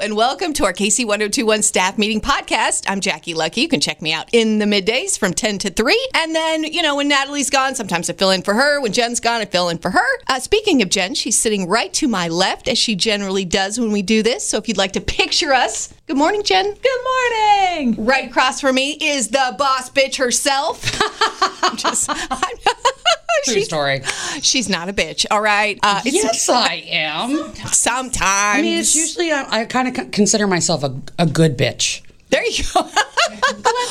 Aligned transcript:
And 0.00 0.16
welcome 0.16 0.54
to 0.54 0.64
our 0.64 0.72
KC 0.72 1.04
1021 1.04 1.62
staff 1.62 1.98
meeting 1.98 2.20
podcast. 2.20 2.86
I'm 2.88 3.00
Jackie 3.00 3.34
Lucky. 3.34 3.60
You 3.60 3.68
can 3.68 3.78
check 3.78 4.00
me 4.00 4.10
out 4.12 4.26
in 4.32 4.58
the 4.58 4.64
middays 4.64 5.18
from 5.18 5.34
10 5.34 5.58
to 5.58 5.70
3. 5.70 6.08
And 6.14 6.34
then, 6.34 6.64
you 6.64 6.80
know, 6.80 6.96
when 6.96 7.08
Natalie's 7.08 7.50
gone, 7.50 7.74
sometimes 7.74 8.08
I 8.08 8.14
fill 8.14 8.30
in 8.30 8.40
for 8.40 8.54
her. 8.54 8.80
When 8.80 8.92
Jen's 8.92 9.20
gone, 9.20 9.42
I 9.42 9.44
fill 9.44 9.68
in 9.68 9.76
for 9.76 9.90
her. 9.90 10.06
Uh, 10.28 10.40
speaking 10.40 10.80
of 10.80 10.88
Jen, 10.88 11.14
she's 11.14 11.38
sitting 11.38 11.68
right 11.68 11.92
to 11.92 12.08
my 12.08 12.28
left, 12.28 12.68
as 12.68 12.78
she 12.78 12.94
generally 12.94 13.44
does 13.44 13.78
when 13.78 13.92
we 13.92 14.00
do 14.00 14.22
this. 14.22 14.48
So 14.48 14.56
if 14.56 14.66
you'd 14.66 14.78
like 14.78 14.92
to 14.92 15.00
picture 15.00 15.52
us, 15.52 15.92
good 16.06 16.16
morning, 16.16 16.42
Jen. 16.42 16.64
Good 16.74 17.00
morning. 17.04 18.04
Right 18.04 18.28
across 18.28 18.60
from 18.60 18.74
me 18.74 18.92
is 19.00 19.28
the 19.28 19.54
boss 19.58 19.90
bitch 19.90 20.16
herself. 20.16 20.82
I'm 21.62 21.76
just, 21.76 22.08
I'm, 22.10 22.16
True 23.44 23.54
she's, 23.54 23.64
story. 23.64 24.02
she's 24.42 24.68
not 24.68 24.88
a 24.88 24.92
bitch, 24.92 25.26
all 25.30 25.40
right? 25.40 25.78
Uh, 25.82 26.00
it's 26.04 26.14
Yes, 26.14 26.48
I 26.48 26.74
am. 26.88 27.54
sometimes. 27.72 28.20
I 28.22 28.62
mean, 28.62 28.78
it's 28.78 28.94
usually 28.94 29.32
I, 29.32 29.60
I 29.60 29.64
kind 29.64 29.88
of 29.88 30.10
consider 30.12 30.46
myself 30.46 30.84
a, 30.84 30.94
a 31.18 31.26
good 31.26 31.56
bitch. 31.58 32.02
there 32.30 32.44
you 32.46 32.62
go. 32.74 32.88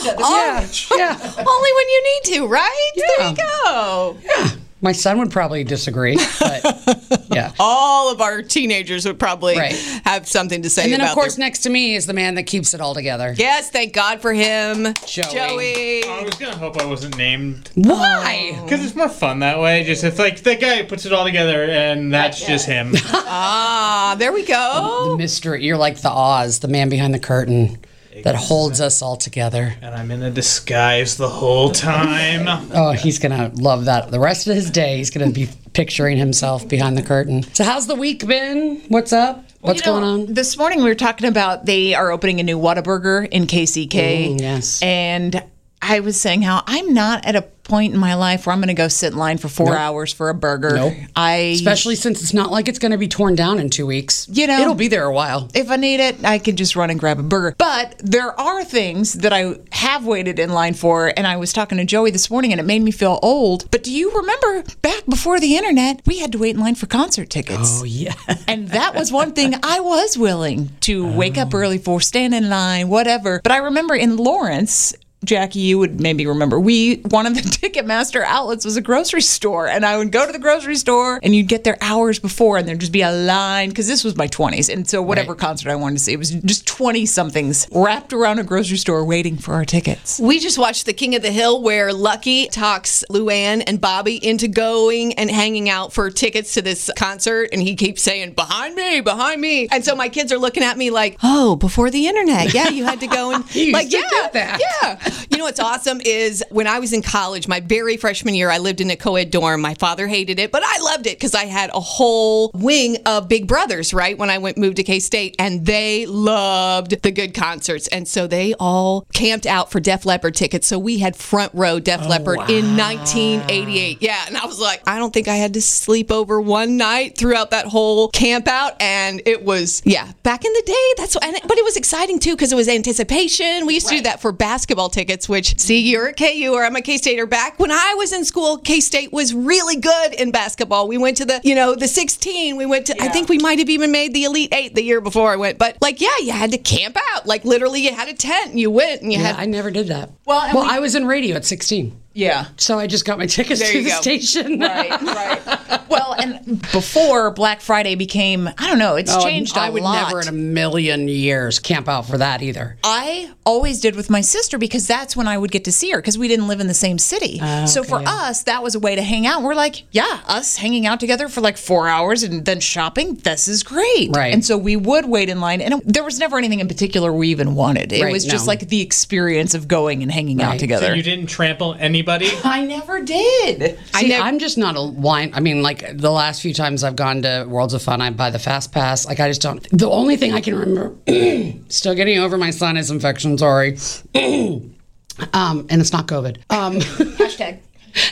Yeah, 0.03 0.65
yeah, 0.95 1.17
Only 1.21 1.70
when 1.73 1.89
you 1.89 2.03
need 2.03 2.35
to, 2.35 2.48
right? 2.48 2.91
There 2.95 3.29
you 3.29 3.35
go. 3.35 4.17
yeah. 4.23 4.49
My 4.84 4.94
son 4.94 5.20
would 5.20 5.30
probably 5.30 5.63
disagree, 5.63 6.17
but 6.40 7.23
yeah. 7.31 7.52
All 7.59 8.12
of 8.12 8.20
our 8.20 8.41
teenagers 8.41 9.05
would 9.05 9.20
probably 9.20 9.55
Right. 9.55 9.76
have 10.05 10.27
something 10.27 10.63
to 10.63 10.70
say 10.71 10.84
And 10.85 10.94
then, 10.94 11.02
about 11.02 11.12
of 11.12 11.16
course, 11.16 11.35
their- 11.35 11.45
next 11.45 11.59
to 11.59 11.70
me 11.70 11.95
is 11.95 12.07
the 12.07 12.13
man 12.13 12.34
that 12.35 12.44
keeps 12.44 12.73
it 12.73 12.81
all 12.81 12.95
together. 12.95 13.35
Yes, 13.38 13.70
thank 13.70 13.94
God 13.94 14.21
for 14.21 14.34
him. 14.34 14.94
Joey. 15.05 15.31
Joey. 15.31 16.04
I 16.05 16.23
was 16.23 16.34
gonna 16.35 16.55
hope 16.57 16.81
I 16.81 16.85
wasn't 16.85 17.16
named 17.17 17.70
Why? 17.76 18.59
because 18.63 18.84
it's 18.84 18.95
more 18.95 19.07
fun 19.09 19.40
that 19.40 19.59
way. 19.59 19.84
Just 19.84 20.04
if 20.04 20.17
like 20.17 20.41
the 20.41 20.55
guy 20.55 20.82
puts 20.84 21.05
it 21.05 21.13
all 21.13 21.26
together 21.26 21.63
and 21.66 22.12
that's 22.13 22.43
just 22.43 22.66
him. 22.66 22.93
Ah, 23.34 24.16
there 24.18 24.34
we 24.34 24.43
go. 24.45 25.09
the 25.12 25.18
Mystery. 25.18 25.63
You're 25.63 25.77
like 25.77 26.02
the 26.02 26.09
Oz, 26.12 26.59
the 26.59 26.68
man 26.68 26.90
behind 26.90 27.13
the 27.13 27.20
curtain 27.20 27.77
that 28.23 28.35
holds 28.35 28.81
us 28.81 29.01
all 29.01 29.15
together. 29.15 29.73
and 29.81 29.95
I'm 29.95 30.12
in 30.12 30.21
a 30.23 30.29
disguise 30.31 31.17
the 31.17 31.29
whole 31.29 31.71
time. 31.71 32.48
Oh, 32.73 32.91
he's 32.91 33.20
gonna 33.20 33.51
love 33.55 33.85
that. 33.85 34.12
The 34.12 34.20
rest 34.20 34.48
of 34.48 34.55
his 34.55 34.70
day, 34.70 34.98
he's 34.98 35.09
gonna 35.09 35.31
be 35.31 35.49
picturing 35.73 36.17
himself 36.17 36.67
behind 36.67 36.98
the 36.98 37.01
curtain. 37.04 37.43
So, 37.54 37.63
how's 37.63 37.87
the 37.87 37.95
week 37.95 38.26
been? 38.27 38.82
What's 38.89 39.13
up? 39.13 39.45
What's 39.62 39.85
You 39.85 39.91
know, 39.91 39.99
going 39.99 40.21
on? 40.27 40.34
This 40.34 40.57
morning 40.57 40.79
we 40.79 40.85
were 40.89 40.95
talking 40.95 41.27
about 41.27 41.65
they 41.65 41.93
are 41.93 42.12
opening 42.12 42.39
a 42.39 42.43
new 42.43 42.57
Whataburger 42.57 43.27
in 43.29 43.45
KCK. 43.48 44.29
Mm, 44.35 44.41
yes. 44.41 44.82
And 44.82 45.43
I 45.91 45.99
was 45.99 46.20
saying 46.20 46.41
how 46.43 46.63
I'm 46.67 46.93
not 46.93 47.25
at 47.25 47.35
a 47.35 47.41
point 47.63 47.93
in 47.93 47.99
my 47.99 48.15
life 48.15 48.45
where 48.45 48.53
I'm 48.53 48.59
going 48.59 48.67
to 48.67 48.73
go 48.73 48.87
sit 48.87 49.13
in 49.13 49.20
line 49.20 49.37
for 49.37 49.47
four 49.47 49.67
Nope. 49.67 49.77
hours 49.77 50.11
for 50.11 50.29
a 50.29 50.33
burger. 50.33 50.71
Nope. 50.75 50.93
I 51.15 51.35
Especially 51.55 51.95
since 51.95 52.21
it's 52.21 52.33
not 52.33 52.51
like 52.51 52.67
it's 52.67 52.79
going 52.79 52.91
to 52.91 52.98
be 52.98 53.07
torn 53.07 53.35
down 53.35 53.59
in 53.59 53.70
two 53.70 53.85
weeks. 53.85 54.27
You 54.29 54.48
know- 54.48 54.59
it'll 54.59 54.73
be 54.73 54.87
there 54.87 55.05
a 55.05 55.13
while. 55.13 55.48
if 55.53 55.70
I 55.70 55.75
need 55.77 55.99
it, 55.99 56.25
I 56.25 56.39
can 56.39 56.55
just 56.57 56.75
run 56.75 56.89
and 56.89 56.99
grab 56.99 57.20
a 57.20 57.23
burger. 57.23 57.55
But 57.57 57.95
there 58.03 58.37
are 58.39 58.63
things 58.65 59.13
that 59.13 59.31
I 59.31 59.55
have 59.71 60.05
waited 60.05 60.39
in 60.39 60.49
line 60.49 60.73
for, 60.73 61.13
and 61.15 61.25
I 61.27 61.37
was 61.37 61.53
talking 61.53 61.77
to 61.77 61.85
Joey 61.85 62.11
this 62.11 62.29
morning, 62.29 62.51
and 62.51 62.59
it 62.59 62.65
made 62.65 62.81
me 62.81 62.91
feel 62.91 63.20
old. 63.21 63.70
But 63.71 63.83
do 63.83 63.91
you 63.93 64.11
remember 64.11 64.63
back 64.81 65.05
before 65.07 65.39
the 65.39 65.55
internet, 65.55 66.01
we 66.05 66.19
had 66.19 66.31
to 66.33 66.39
wait 66.39 66.55
in 66.55 66.61
line 66.61 66.75
for 66.75 66.88
concert 66.88 67.29
tickets? 67.29 67.79
Oh 67.81 67.85
yeah. 67.85 68.16
And 68.47 68.69
that 68.69 68.95
was 68.95 69.11
one 69.11 69.33
thing 69.33 69.55
I 69.63 69.79
was 69.79 70.17
willing 70.17 70.72
to 70.81 71.09
wake 71.16 71.38
up 71.38 71.53
early 71.53 71.78
for, 71.78 72.01
stand 72.01 72.33
in 72.33 72.50
line, 72.50 72.89
whatever. 72.89 73.39
But 73.44 73.51
I 73.53 73.57
remember 73.57 73.95
in 73.95 74.17
Lawrence, 74.17 74.94
Jackie, 75.23 75.59
you 75.59 75.77
would 75.77 76.01
maybe 76.01 76.25
remember, 76.25 76.59
we 76.59 76.95
one 77.09 77.27
of 77.27 77.35
the 77.35 77.41
Ticketmaster 77.61 78.23
outlets 78.25 78.66
was 78.66 78.75
a 78.75 78.81
grocery 78.81 79.22
store. 79.22 79.67
And 79.67 79.85
I 79.85 79.97
would 79.97 80.11
go 80.11 80.25
to 80.25 80.31
the 80.31 80.39
grocery 80.39 80.75
store 80.75 81.19
and 81.22 81.35
you'd 81.35 81.47
get 81.47 81.63
there 81.63 81.77
hours 81.79 82.17
before 82.17 82.57
and 82.57 82.67
there'd 82.67 82.79
just 82.79 82.91
be 82.91 83.03
a 83.03 83.11
line 83.11 83.69
because 83.69 83.88
this 83.88 84.03
was 84.03 84.16
my 84.16 84.27
20s. 84.27 84.73
And 84.73 84.88
so 84.89 85.01
whatever 85.01 85.33
Right. 85.33 85.39
concert 85.39 85.69
I 85.69 85.75
wanted 85.75 85.97
to 85.99 86.03
see, 86.03 86.13
it 86.13 86.17
was 86.19 86.31
just 86.31 86.66
20 86.66 87.05
somethings 87.05 87.67
wrapped 87.72 88.13
around 88.13 88.39
a 88.39 88.44
grocery 88.44 88.77
store 88.77 89.05
waiting 89.05 89.38
for 89.38 89.53
our 89.53 89.63
tickets. 89.63 90.19
We 90.19 90.39
just 90.39 90.57
watched 90.57 90.88
The 90.88 90.94
King 90.94 91.13
of 91.16 91.22
the 91.22 91.31
Hill 91.31 91.61
where 91.61 91.94
Lucky 91.94 92.47
talks 92.47 93.03
Luann 93.11 93.63
and 93.67 93.79
Bobby 93.79 94.25
into 94.25 94.47
going 94.47 95.13
and 95.13 95.29
hanging 95.29 95.69
out 95.69 95.93
for 95.93 96.09
tickets 96.09 96.55
to 96.55 96.63
this 96.63 96.89
concert. 96.97 97.49
And 97.53 97.61
he 97.61 97.75
keeps 97.75 98.01
saying, 98.01 98.33
behind 98.33 98.73
me, 98.75 99.01
behind 99.01 99.39
me. 99.39 99.67
And 99.71 99.85
so 99.85 99.95
my 99.95 100.09
kids 100.09 100.31
are 100.31 100.39
looking 100.39 100.63
at 100.63 100.77
me 100.79 100.89
like, 100.89 101.17
oh, 101.21 101.55
before 101.57 101.91
the 101.91 102.07
internet. 102.07 102.55
Yeah, 102.55 102.69
you 102.69 102.85
had 102.85 102.99
to 103.01 103.07
go 103.07 103.31
and 103.33 103.43
like, 103.71 103.91
yeah, 103.91 104.01
that. 104.33 104.59
yeah. 104.81 105.09
You 105.29 105.38
know 105.38 105.45
what's 105.45 105.59
awesome 105.59 106.01
is 106.05 106.44
when 106.49 106.67
I 106.67 106.79
was 106.79 106.94
in 106.94 107.01
college, 107.01 107.47
my 107.47 107.59
very 107.59 107.97
freshman 107.97 108.35
year, 108.35 108.49
I 108.49 108.57
lived 108.57 108.81
in 108.81 108.89
a 108.91 108.95
co 108.95 109.16
ed 109.16 109.31
dorm. 109.31 109.61
My 109.61 109.73
father 109.75 110.07
hated 110.07 110.39
it, 110.39 110.51
but 110.51 110.63
I 110.66 110.79
loved 110.79 111.07
it 111.07 111.17
because 111.17 111.35
I 111.35 111.45
had 111.45 111.69
a 111.73 111.79
whole 111.79 112.51
wing 112.53 112.97
of 113.05 113.27
big 113.27 113.47
brothers, 113.47 113.94
right? 113.94 114.17
When 114.17 114.29
I 114.29 114.38
went 114.38 114.57
moved 114.57 114.77
to 114.77 114.83
K 114.83 114.99
State, 114.99 115.35
and 115.39 115.66
they 115.66 116.05
loved 116.05 117.01
the 117.01 117.11
good 117.11 117.33
concerts. 117.33 117.88
And 117.88 118.07
so 118.07 118.27
they 118.27 118.53
all 118.59 119.05
camped 119.13 119.45
out 119.45 119.72
for 119.72 119.79
Def 119.79 120.05
Leppard 120.05 120.35
tickets. 120.35 120.67
So 120.67 120.77
we 120.77 120.99
had 120.99 121.16
front 121.16 121.53
row 121.53 121.79
Def 121.79 122.01
oh, 122.03 122.07
Leppard 122.07 122.49
in 122.49 122.78
1988. 122.78 123.97
Yeah. 124.01 124.23
And 124.28 124.38
I 124.38 124.45
was 124.45 124.59
like, 124.59 124.81
I 124.88 124.97
don't 124.97 125.13
think 125.13 125.28
I 125.28 125.35
had 125.35 125.53
to 125.55 125.61
sleep 125.61 126.11
over 126.11 126.39
one 126.39 126.78
night 126.78 127.17
throughout 127.17 127.51
that 127.51 127.66
whole 127.66 128.09
camp 128.09 128.47
out. 128.47 128.81
And 128.81 129.22
it 129.25 129.43
was, 129.43 129.81
yeah, 129.85 130.11
back 130.23 130.45
in 130.45 130.53
the 130.53 130.63
day, 130.66 130.93
that's 130.97 131.16
what, 131.16 131.23
and 131.23 131.38
but 131.47 131.57
it 131.57 131.63
was 131.63 131.75
exciting 131.75 132.19
too 132.19 132.31
because 132.31 132.51
it 132.51 132.55
was 132.55 132.67
anticipation. 132.67 133.66
We 133.66 133.73
used 133.75 133.88
to 133.89 133.95
do 133.95 134.01
that 134.03 134.22
for 134.22 134.31
basketball 134.31 134.89
tickets, 134.89 135.00
which, 135.29 135.59
see, 135.59 135.79
you're 135.79 136.09
at 136.09 136.17
KU 136.17 136.51
or 136.53 136.63
I'm 136.63 136.75
a 136.75 136.81
K 136.81 136.97
Stater. 136.97 137.25
Back 137.25 137.59
when 137.59 137.72
I 137.72 137.95
was 137.97 138.13
in 138.13 138.25
school, 138.25 138.57
K 138.57 138.79
State 138.79 139.12
was 139.12 139.34
really 139.34 139.75
good 139.78 140.13
in 140.13 140.31
basketball. 140.31 140.88
We 140.88 140.97
went 140.97 141.17
to 141.17 141.25
the, 141.25 141.39
you 141.44 141.56
know, 141.56 141.75
the 141.75 141.88
16. 141.88 142.56
We 142.57 142.66
went 142.66 142.88
to, 142.88 143.01
I 143.01 143.09
think 143.09 143.29
we 143.29 143.38
might 143.38 143.59
have 143.59 143.69
even 143.69 143.91
made 143.91 144.13
the 144.13 144.23
Elite 144.25 144.53
Eight 144.53 144.75
the 144.75 144.84
year 144.84 145.01
before 145.01 145.31
I 145.31 145.35
went. 145.35 145.57
But 145.57 145.78
like, 145.81 146.01
yeah, 146.01 146.17
you 146.22 146.31
had 146.31 146.51
to 146.51 146.57
camp 146.57 146.97
out. 147.13 147.25
Like, 147.25 147.45
literally, 147.45 147.81
you 147.81 147.94
had 147.94 148.07
a 148.07 148.13
tent 148.13 148.51
and 148.51 148.59
you 148.59 148.72
went 148.72 149.01
and 149.01 149.11
you 149.11 149.19
Yeah, 149.19 149.28
had. 149.34 149.35
I 149.38 149.45
never 149.45 149.72
did 149.72 149.88
that. 149.88 150.09
Well, 150.25 150.53
well, 150.53 150.63
we- 150.66 150.69
I 150.72 150.79
was 150.79 150.95
in 150.95 151.06
radio 151.07 151.35
at 151.35 151.45
16. 151.45 152.00
Yeah. 152.13 152.47
So 152.57 152.77
I 152.79 152.88
just 152.88 153.05
got 153.05 153.17
my 153.17 153.25
tickets 153.25 153.59
There 153.61 153.72
to 153.72 153.77
you 153.77 153.83
the 153.85 153.89
go. 153.91 154.01
station. 154.01 154.59
Right, 154.59 154.89
right. 155.01 155.81
well, 155.89 156.13
and 156.13 156.61
before 156.72 157.31
Black 157.31 157.61
Friday 157.61 157.95
became, 157.95 158.47
I 158.57 158.67
don't 158.67 158.79
know, 158.79 158.95
it's 158.95 159.13
Oh, 159.13 159.23
changed 159.23 159.57
I 159.57 159.69
would 159.69 159.81
lot. 159.81 160.07
never 160.07 160.22
in 160.22 160.27
a 160.27 160.31
million 160.33 161.07
years 161.07 161.59
camp 161.59 161.88
out 161.88 162.05
for 162.05 162.17
that 162.17 162.41
either. 162.41 162.77
I 162.83 163.31
always 163.45 163.79
did 163.79 163.95
with 163.95 164.09
my 164.09 164.22
sister 164.22 164.57
because 164.57 164.88
that's 164.88 165.16
when 165.16 165.27
I 165.27 165.38
would 165.38 165.51
get 165.51 165.63
to 165.66 165.72
see 165.72 165.89
her 165.91 165.99
because 165.99 166.17
we 166.17 166.27
didn't 166.27 166.47
live 166.47 166.59
in 166.59 166.67
the 166.67 166.73
same 166.73 166.97
city. 166.99 167.39
Oh, 167.41 167.66
so 167.66 167.83
for 167.83 168.01
us, 168.05 168.43
that 168.43 168.61
was 168.61 168.75
a 168.75 168.79
way 168.79 168.95
to 168.95 169.01
hang 169.01 169.25
out. 169.25 169.41
We're 169.41 169.55
like, 169.55 169.83
yeah, 169.91 170.19
us 170.28 170.57
hanging 170.57 170.85
out 170.85 170.99
together 170.99 171.28
for 171.29 171.39
like 171.41 171.57
four 171.57 171.88
hours 171.88 172.23
and 172.23 172.43
then 172.45 172.59
shopping. 172.59 173.16
This 173.16 173.47
is 173.47 173.63
great. 173.63 174.09
Right. 174.16 174.33
And 174.33 174.43
so 174.43 174.57
we 174.57 174.75
would 174.75 175.05
wait 175.05 175.29
in 175.29 175.39
line, 175.39 175.61
and 175.61 175.75
it, 175.75 175.81
there 175.85 176.03
was 176.03 176.19
never 176.19 176.38
anything 176.38 176.59
in 176.59 176.67
particular 176.67 177.11
we 177.13 177.29
even 177.29 177.55
wanted. 177.55 177.93
It 177.93 178.01
Right, 178.03 178.11
was 178.11 178.25
just 178.25 178.45
no. 178.45 178.49
like 178.51 178.67
the 178.67 178.81
experience 178.81 179.53
of 179.53 179.67
going 179.67 180.03
and 180.03 180.11
hanging 180.11 180.41
out 180.41 180.51
Right. 180.51 180.59
together. 180.59 180.95
You 180.95 181.03
didn't 181.03 181.28
trample 181.28 181.75
anybody. 182.09 182.29
I 182.44 182.66
never 182.66 183.01
did. 183.01 183.79
See, 183.95 184.07
never- 184.09 184.23
I'm 184.23 184.39
just 184.39 184.57
not 184.57 184.75
a 184.78 184.81
wine. 184.84 185.31
I 185.34 185.39
mean, 185.39 185.62
like 185.62 185.97
the 185.97 186.12
last 186.12 186.41
few 186.41 186.53
times 186.53 186.84
I've 186.84 186.95
gone 186.95 187.22
to 187.23 187.45
Worlds 187.47 187.73
of 187.73 187.81
Fun, 187.81 188.01
I 188.01 188.09
buy 188.12 188.29
the 188.29 188.39
fast 188.39 188.72
pass. 188.72 189.06
Like 189.06 189.19
I 189.19 189.28
just 189.28 189.41
don't. 189.41 189.66
The 189.72 189.89
only 189.89 190.17
thing 190.17 190.34
I 190.34 190.41
can 190.41 190.56
remember, 190.56 190.95
still 191.69 191.95
getting 191.95 192.17
over 192.19 192.38
my 192.38 192.50
sinus 192.51 192.90
infection. 192.90 193.38
Sorry, 193.38 193.78
um, 194.16 195.67
and 195.69 195.81
it's 195.81 195.94
not 195.94 196.07
COVID. 196.07 196.38
Um, 196.50 196.75
Hashtag. 196.79 197.59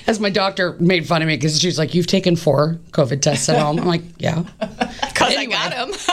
as 0.07 0.19
my 0.19 0.29
doctor 0.29 0.75
made 0.79 1.07
fun 1.07 1.21
of 1.21 1.27
me 1.27 1.35
because 1.35 1.59
she's 1.59 1.77
like, 1.79 1.93
"You've 1.95 2.07
taken 2.07 2.35
four 2.35 2.79
COVID 2.91 3.21
tests 3.21 3.49
at 3.49 3.59
home." 3.59 3.79
I'm 3.79 3.87
like, 3.87 4.03
"Yeah." 4.17 4.43
Because 5.19 5.35
I 5.35 5.45
got 5.47 5.58
him. 5.58 5.58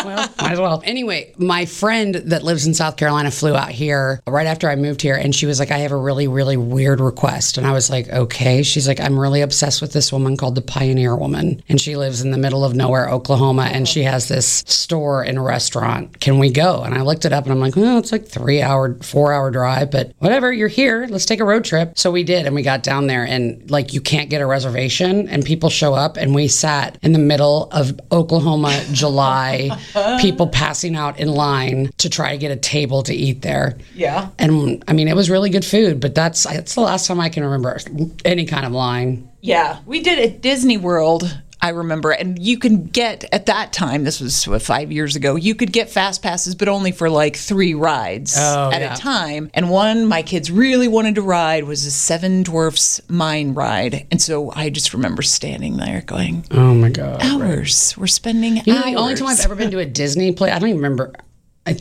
Well, 0.06 0.28
might 0.40 0.52
as 0.52 0.60
well. 0.60 0.82
Anyway, 0.84 1.34
my 1.36 1.66
friend 1.66 2.14
that 2.14 2.42
lives 2.42 2.66
in 2.66 2.74
South 2.74 2.96
Carolina 2.96 3.30
flew 3.30 3.54
out 3.54 3.70
here 3.70 4.20
right 4.26 4.46
after 4.46 4.68
I 4.70 4.76
moved 4.76 5.02
here, 5.02 5.14
and 5.14 5.34
she 5.34 5.46
was 5.46 5.58
like, 5.58 5.70
I 5.70 5.78
have 5.78 5.92
a 5.92 5.96
really, 5.96 6.28
really 6.28 6.56
weird 6.56 7.00
request. 7.00 7.58
And 7.58 7.66
I 7.66 7.72
was 7.72 7.90
like, 7.90 8.08
okay. 8.08 8.62
She's 8.62 8.88
like, 8.88 9.00
I'm 9.00 9.18
really 9.18 9.40
obsessed 9.42 9.82
with 9.82 9.92
this 9.92 10.12
woman 10.12 10.36
called 10.36 10.54
the 10.54 10.62
Pioneer 10.62 11.16
Woman, 11.16 11.62
and 11.68 11.80
she 11.80 11.96
lives 11.96 12.22
in 12.22 12.30
the 12.30 12.38
middle 12.38 12.64
of 12.64 12.74
nowhere, 12.74 13.08
Oklahoma, 13.08 13.64
and 13.64 13.88
she 13.88 14.02
has 14.04 14.28
this 14.28 14.64
store 14.66 15.22
and 15.22 15.44
restaurant. 15.44 16.20
Can 16.20 16.38
we 16.38 16.50
go? 16.50 16.82
And 16.82 16.94
I 16.94 17.02
looked 17.02 17.24
it 17.24 17.32
up, 17.32 17.44
and 17.44 17.52
I'm 17.52 17.60
like, 17.60 17.76
well, 17.76 17.98
it's 17.98 18.12
like 18.12 18.26
three 18.26 18.62
hour, 18.62 18.94
four 19.02 19.32
hour 19.32 19.50
drive, 19.50 19.91
but 19.91 20.12
whatever. 20.18 20.52
You're 20.52 20.68
here. 20.68 21.06
Let's 21.10 21.26
take 21.26 21.41
a 21.41 21.44
road 21.44 21.64
trip. 21.64 21.98
So 21.98 22.10
we 22.10 22.22
did, 22.22 22.47
and 22.47 22.54
we 22.54 22.62
got 22.62 22.82
down 22.82 23.09
there, 23.09 23.24
and 23.24 23.70
like 23.70 23.92
you 23.92 24.00
can't 24.00 24.30
get 24.30 24.41
a 24.41 24.47
reservation, 24.47 25.28
and 25.28 25.44
people 25.44 25.70
show 25.70 25.94
up, 25.94 26.16
and 26.16 26.34
we 26.34 26.48
sat 26.48 26.98
in 27.02 27.12
the 27.12 27.18
middle 27.18 27.68
of 27.72 27.98
Oklahoma, 28.12 28.84
July, 28.92 29.70
Uh-huh. 29.97 30.19
people 30.21 30.47
passing 30.47 30.95
out 30.95 31.19
in 31.19 31.28
line 31.28 31.91
to 31.98 32.10
try 32.10 32.33
to 32.33 32.37
get 32.37 32.51
a 32.51 32.57
table 32.57 33.03
to 33.04 33.15
eat 33.15 33.41
there. 33.41 33.78
Yeah. 33.95 34.28
And 34.39 34.84
I 34.87 34.93
mean, 34.93 35.09
it 35.09 35.16
was 35.16 35.31
really 35.31 35.48
good 35.48 35.65
food, 35.65 36.01
but 36.01 36.15
that's 36.15 36.45
that's 36.45 36.75
the 36.75 36.83
last 36.83 37.07
time 37.07 37.19
I 37.19 37.31
can 37.31 37.43
remember 37.45 37.78
any 38.25 38.45
kind 38.45 38.66
of 38.66 38.72
line. 38.72 39.31
Yeah, 39.41 39.78
we 39.87 40.03
did 40.03 40.19
at 40.19 40.43
Disney 40.43 40.77
World. 40.77 41.41
I 41.66 41.71
remember, 41.71 42.13
and 42.13 42.39
you 42.39 42.59
can 42.59 42.84
get 42.84 43.24
at 43.33 43.47
that 43.47 43.72
time. 43.72 44.04
This 44.04 44.21
was 44.21 44.47
what, 44.47 44.63
five 44.63 44.92
years 44.92 45.16
ago. 45.16 45.34
You 45.34 45.57
could 45.57 45.72
get 45.72 45.91
fast 45.91 46.22
passes, 46.22 46.54
but 46.54 46.68
only 46.68 46.92
for 46.92 47.10
like 47.10 47.34
three 47.36 47.74
rides 47.74 48.36
Oh, 48.39 48.71
at 48.72 48.80
yeah. 48.80 48.95
a 48.95 48.97
time. 48.97 49.51
And 49.53 49.68
one 49.68 50.07
my 50.07 50.22
kids 50.22 50.48
really 50.51 50.86
wanted 50.86 51.16
to 51.16 51.22
ride 51.22 51.65
was 51.65 51.84
a 51.84 51.91
Seven 51.91 52.45
Dwarfs 52.45 53.01
Mine 53.09 53.54
ride, 53.54 54.07
and 54.13 54.22
so 54.22 54.53
I 54.54 54.71
just 54.71 54.95
remember 54.95 55.22
standing 55.22 55.77
there 55.77 56.03
going, 56.07 56.45
Oh 56.53 56.72
my 56.72 56.89
god! 56.91 57.21
"Hours, 57.22 57.97
we're 57.98 58.07
spending 58.07 58.59
You 58.65 58.72
know, 58.74 58.78
hours." 58.78 58.84
the 58.92 58.95
only 58.97 59.15
time 59.16 59.27
I've 59.28 59.41
ever 59.41 59.57
been 59.57 59.72
to 59.72 59.80
a 59.80 59.84
Disney 59.86 60.30
play, 60.33 60.53
I 60.53 60.59
don't 60.60 60.69
even 60.69 60.80
remember. 60.80 61.12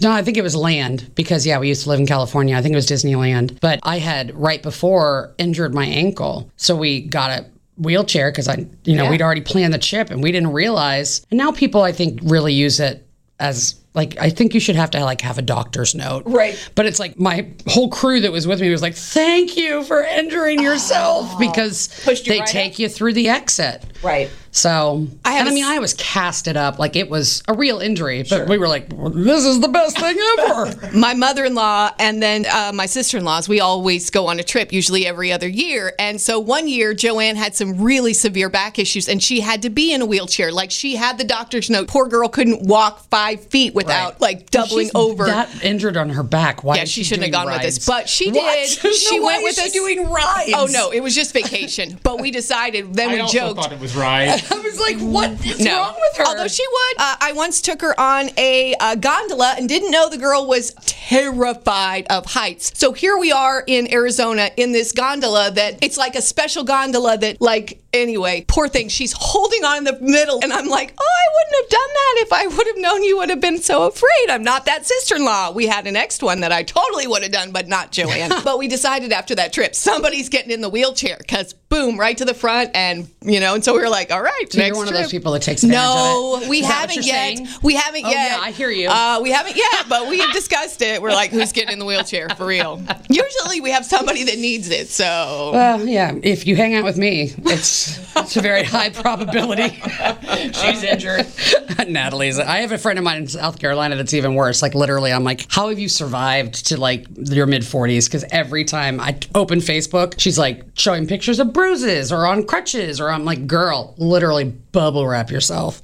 No, 0.01 0.11
I 0.11 0.23
think 0.23 0.35
it 0.35 0.41
was 0.41 0.55
land 0.55 1.11
because 1.13 1.45
yeah, 1.45 1.59
we 1.59 1.67
used 1.67 1.83
to 1.83 1.89
live 1.89 1.99
in 1.99 2.07
California. 2.07 2.57
I 2.57 2.61
think 2.63 2.73
it 2.73 2.75
was 2.75 2.87
Disneyland. 2.87 3.59
But 3.61 3.79
I 3.83 3.99
had 3.99 4.33
right 4.35 4.63
before 4.63 5.35
injured 5.37 5.75
my 5.75 5.85
ankle, 5.85 6.49
so 6.57 6.75
we 6.75 7.01
got 7.01 7.29
a 7.29 7.45
wheelchair 7.77 8.31
because 8.31 8.47
I, 8.47 8.65
you 8.83 8.95
know, 8.95 9.09
we'd 9.09 9.21
already 9.21 9.41
planned 9.41 9.73
the 9.73 9.79
trip 9.79 10.09
and 10.09 10.23
we 10.23 10.31
didn't 10.31 10.51
realize. 10.53 11.25
And 11.29 11.37
now 11.37 11.51
people, 11.51 11.81
I 11.81 11.91
think, 11.91 12.19
really 12.23 12.53
use 12.53 12.79
it 12.79 13.05
as 13.39 13.75
like 13.95 14.17
I 14.19 14.29
think 14.29 14.53
you 14.53 14.59
should 14.59 14.75
have 14.75 14.91
to 14.91 15.03
like 15.03 15.21
have 15.21 15.37
a 15.37 15.41
doctor's 15.41 15.95
note, 15.95 16.23
Right. 16.25 16.55
But 16.75 16.85
it's 16.85 16.99
like 16.99 17.19
my 17.19 17.47
whole 17.67 17.89
crew 17.89 18.21
that 18.21 18.31
was 18.31 18.47
with 18.47 18.61
me 18.61 18.69
was 18.69 18.81
like, 18.81 18.95
"Thank 18.95 19.57
you 19.57 19.83
for 19.83 20.03
injuring 20.03 20.61
yourself," 20.61 21.37
because 21.39 21.89
you 22.07 22.15
they 22.23 22.39
right 22.39 22.47
take 22.47 22.73
up. 22.73 22.79
you 22.79 22.89
through 22.89 23.13
the 23.13 23.29
exit. 23.29 23.83
Right. 24.03 24.29
So, 24.51 25.07
I 25.25 25.39
and 25.39 25.49
I 25.49 25.53
mean, 25.53 25.65
I 25.65 25.79
was 25.79 25.93
casted 25.95 26.55
up 26.55 26.79
like 26.79 26.95
it 26.95 27.09
was 27.09 27.43
a 27.47 27.53
real 27.53 27.79
injury, 27.79 28.23
but 28.29 28.47
we 28.47 28.57
were 28.57 28.67
like, 28.67 28.89
"This 28.89 29.45
is 29.45 29.59
the 29.59 29.67
best 29.67 29.99
thing 29.99 30.17
ever." 30.39 30.73
my 30.93 31.13
mother-in-law 31.13 31.91
and 31.99 32.21
then 32.21 32.45
uh, 32.45 32.71
my 32.73 32.85
sister-in-laws 32.85 33.49
we 33.49 33.59
always 33.59 34.09
go 34.09 34.27
on 34.27 34.39
a 34.39 34.43
trip 34.43 34.71
usually 34.71 35.05
every 35.05 35.31
other 35.31 35.47
year 35.47 35.93
and 35.99 36.19
so 36.19 36.39
one 36.39 36.67
year 36.67 36.93
joanne 36.93 37.35
had 37.35 37.55
some 37.55 37.81
really 37.81 38.13
severe 38.13 38.49
back 38.49 38.79
issues 38.79 39.07
and 39.09 39.21
she 39.21 39.39
had 39.41 39.61
to 39.61 39.69
be 39.69 39.93
in 39.93 40.01
a 40.01 40.05
wheelchair 40.05 40.51
like 40.51 40.71
she 40.71 40.95
had 40.95 41.17
the 41.17 41.23
doctor's 41.23 41.69
note 41.69 41.87
poor 41.87 42.07
girl 42.07 42.27
couldn't 42.29 42.65
walk 42.67 42.99
five 43.09 43.43
feet 43.45 43.73
without 43.85 44.13
Right. 44.13 44.21
like 44.21 44.51
doubling 44.51 44.85
She's 44.87 44.95
over 44.95 45.25
That 45.25 45.63
injured 45.63 45.97
on 45.97 46.09
her 46.09 46.23
back. 46.23 46.63
Why? 46.63 46.75
Yeah, 46.77 46.83
is 46.83 46.91
she 46.91 47.03
shouldn't 47.03 47.23
have 47.25 47.31
doing 47.33 47.45
gone 47.45 47.53
with 47.53 47.65
us, 47.65 47.75
rides? 47.77 47.85
but 47.87 48.09
she 48.09 48.31
did. 48.31 48.69
There's 48.81 48.99
She 49.01 49.17
no 49.19 49.25
went 49.25 49.39
way 49.39 49.43
with 49.45 49.55
she 49.55 49.61
us- 49.65 49.71
doing 49.71 50.09
rides. 50.09 50.51
oh 50.55 50.67
no 50.71 50.91
it 50.91 51.01
was 51.01 51.15
just 51.15 51.33
vacation 51.33 51.99
but 52.03 52.19
we 52.19 52.31
decided 52.31 52.93
then 52.93 53.09
I 53.09 53.13
we 53.13 53.19
also 53.21 53.37
joked 53.37 53.61
thought 53.61 53.71
it 53.71 53.79
was 53.79 53.95
right. 53.95 54.29
I 54.51 54.57
was 54.59 54.79
like, 54.79 54.97
what 54.97 55.31
is 55.45 55.59
no. 55.59 55.77
wrong 55.77 55.95
with 55.99 56.17
her? 56.17 56.25
Although 56.25 56.47
she 56.47 56.65
would. 56.67 56.97
Uh, 57.01 57.15
I 57.21 57.31
once 57.33 57.61
took 57.61 57.81
her 57.81 57.97
on 57.99 58.29
a 58.37 58.75
uh, 58.79 58.95
gondola 58.95 59.55
and 59.57 59.67
didn't 59.69 59.91
know 59.91 60.09
the 60.09 60.17
girl 60.17 60.47
was 60.47 60.73
terrified 61.19 62.07
of 62.09 62.25
heights. 62.25 62.71
So 62.75 62.91
here 62.93 63.17
we 63.17 63.31
are 63.31 63.63
in 63.65 63.91
Arizona 63.93 64.49
in 64.57 64.71
this 64.71 64.91
gondola 64.91 65.51
that 65.51 65.79
it's 65.83 65.97
like 65.97 66.15
a 66.15 66.21
special 66.21 66.63
gondola 66.63 67.17
that, 67.17 67.41
like, 67.41 67.81
anyway, 67.93 68.43
poor 68.47 68.67
thing, 68.67 68.89
she's 68.89 69.13
holding 69.17 69.63
on 69.63 69.79
in 69.79 69.83
the 69.85 69.97
middle. 70.01 70.39
And 70.43 70.51
I'm 70.51 70.67
like, 70.67 70.93
oh, 70.99 71.03
I 71.03 71.25
wouldn't 71.35 71.63
have 71.63 71.69
done 71.69 71.93
that 71.93 72.15
if 72.19 72.33
I 72.33 72.47
would 72.57 72.67
have 72.67 72.77
known 72.77 73.03
you 73.03 73.17
would 73.17 73.29
have 73.29 73.41
been 73.41 73.59
so 73.61 73.74
afraid. 73.83 74.29
I'm 74.29 74.43
not 74.43 74.65
that 74.65 74.85
sister 74.85 75.15
in 75.15 75.25
law. 75.25 75.51
We 75.51 75.67
had 75.67 75.87
an 75.87 75.95
ex 75.95 76.21
one 76.21 76.41
that 76.41 76.51
I 76.51 76.63
totally 76.63 77.07
would 77.07 77.23
have 77.23 77.31
done, 77.31 77.51
but 77.51 77.67
not 77.67 77.91
Joanne. 77.91 78.31
but 78.43 78.57
we 78.57 78.67
decided 78.67 79.11
after 79.11 79.35
that 79.35 79.53
trip, 79.53 79.75
somebody's 79.75 80.29
getting 80.29 80.51
in 80.51 80.61
the 80.61 80.69
wheelchair 80.69 81.17
because 81.17 81.53
boom, 81.69 81.99
right 81.99 82.17
to 82.17 82.25
the 82.25 82.33
front. 82.33 82.71
And, 82.75 83.09
you 83.21 83.39
know, 83.39 83.55
and 83.55 83.63
so 83.63 83.73
we 83.73 83.79
were 83.79 83.89
like, 83.89 84.11
all 84.11 84.21
right, 84.21 84.45
So 84.51 84.59
next 84.59 84.69
you're 84.69 84.77
one 84.77 84.87
of 84.87 84.93
those 84.93 85.11
people 85.11 85.31
that 85.33 85.41
takes 85.41 85.63
advantage 85.63 85.83
No, 85.83 86.35
of 86.37 86.43
it. 86.43 86.49
we 86.49 86.59
Is 86.59 86.67
haven't 86.67 86.95
yet. 86.97 87.03
saying? 87.37 87.47
We 87.63 87.75
haven't 87.75 88.05
Oh, 88.05 88.09
yet. 88.09 88.31
yeah, 88.31 88.39
I 88.41 88.51
hear 88.51 88.69
you. 88.69 88.87
Uh, 88.89 89.19
we 89.21 89.31
haven't 89.31 89.55
yet, 89.57 89.85
but 89.89 90.07
we've 90.07 90.31
discussed 90.31 90.81
it. 90.81 91.01
We're 91.01 91.11
like, 91.11 91.31
who's 91.31 91.51
getting 91.51 91.73
in 91.73 91.79
the 91.79 91.85
wheelchair 91.85 92.29
for 92.29 92.45
real? 92.45 92.81
Usually, 93.09 93.61
we 93.61 93.71
have 93.71 93.85
somebody 93.85 94.23
that 94.25 94.37
needs 94.37 94.69
it. 94.69 94.87
So 94.89 95.51
Well, 95.53 95.85
yeah. 95.87 96.13
If 96.23 96.45
you 96.47 96.55
hang 96.55 96.75
out 96.75 96.83
with 96.83 96.97
me, 96.97 97.33
it's 97.45 97.99
it's 98.15 98.37
a 98.37 98.41
very 98.41 98.63
high 98.63 98.89
probability. 98.89 99.69
She's 100.53 100.83
injured. 100.83 101.25
Natalie's. 101.87 102.39
I 102.39 102.57
have 102.57 102.71
a 102.71 102.77
friend 102.77 102.97
of 102.97 103.03
mine 103.05 103.17
in 103.23 103.27
South 103.27 103.59
Carolina 103.59 103.95
that's 103.95 104.13
even 104.13 104.35
worse. 104.35 104.61
Like 104.61 104.75
literally, 104.75 105.11
I'm 105.11 105.23
like, 105.23 105.45
how 105.51 105.69
have 105.69 105.79
you 105.79 105.89
survived 105.89 106.67
to 106.67 106.79
like 106.79 107.05
your 107.17 107.45
mid 107.47 107.63
40s? 107.63 108.05
Because 108.05 108.23
every 108.31 108.63
time 108.63 108.99
I 108.99 109.17
open 109.33 109.59
Facebook, 109.59 110.15
she's 110.19 110.37
like 110.37 110.63
showing 110.75 111.07
pictures 111.07 111.39
of 111.39 111.53
bruises 111.55 112.11
or 112.11 112.27
on 112.27 112.45
crutches, 112.45 112.99
or 112.99 113.09
I'm 113.09 113.23
like, 113.23 113.47
girl, 113.47 113.95
literally 113.97 114.43
bubble 114.43 115.07
wrap 115.07 115.31
yourself. 115.31 115.81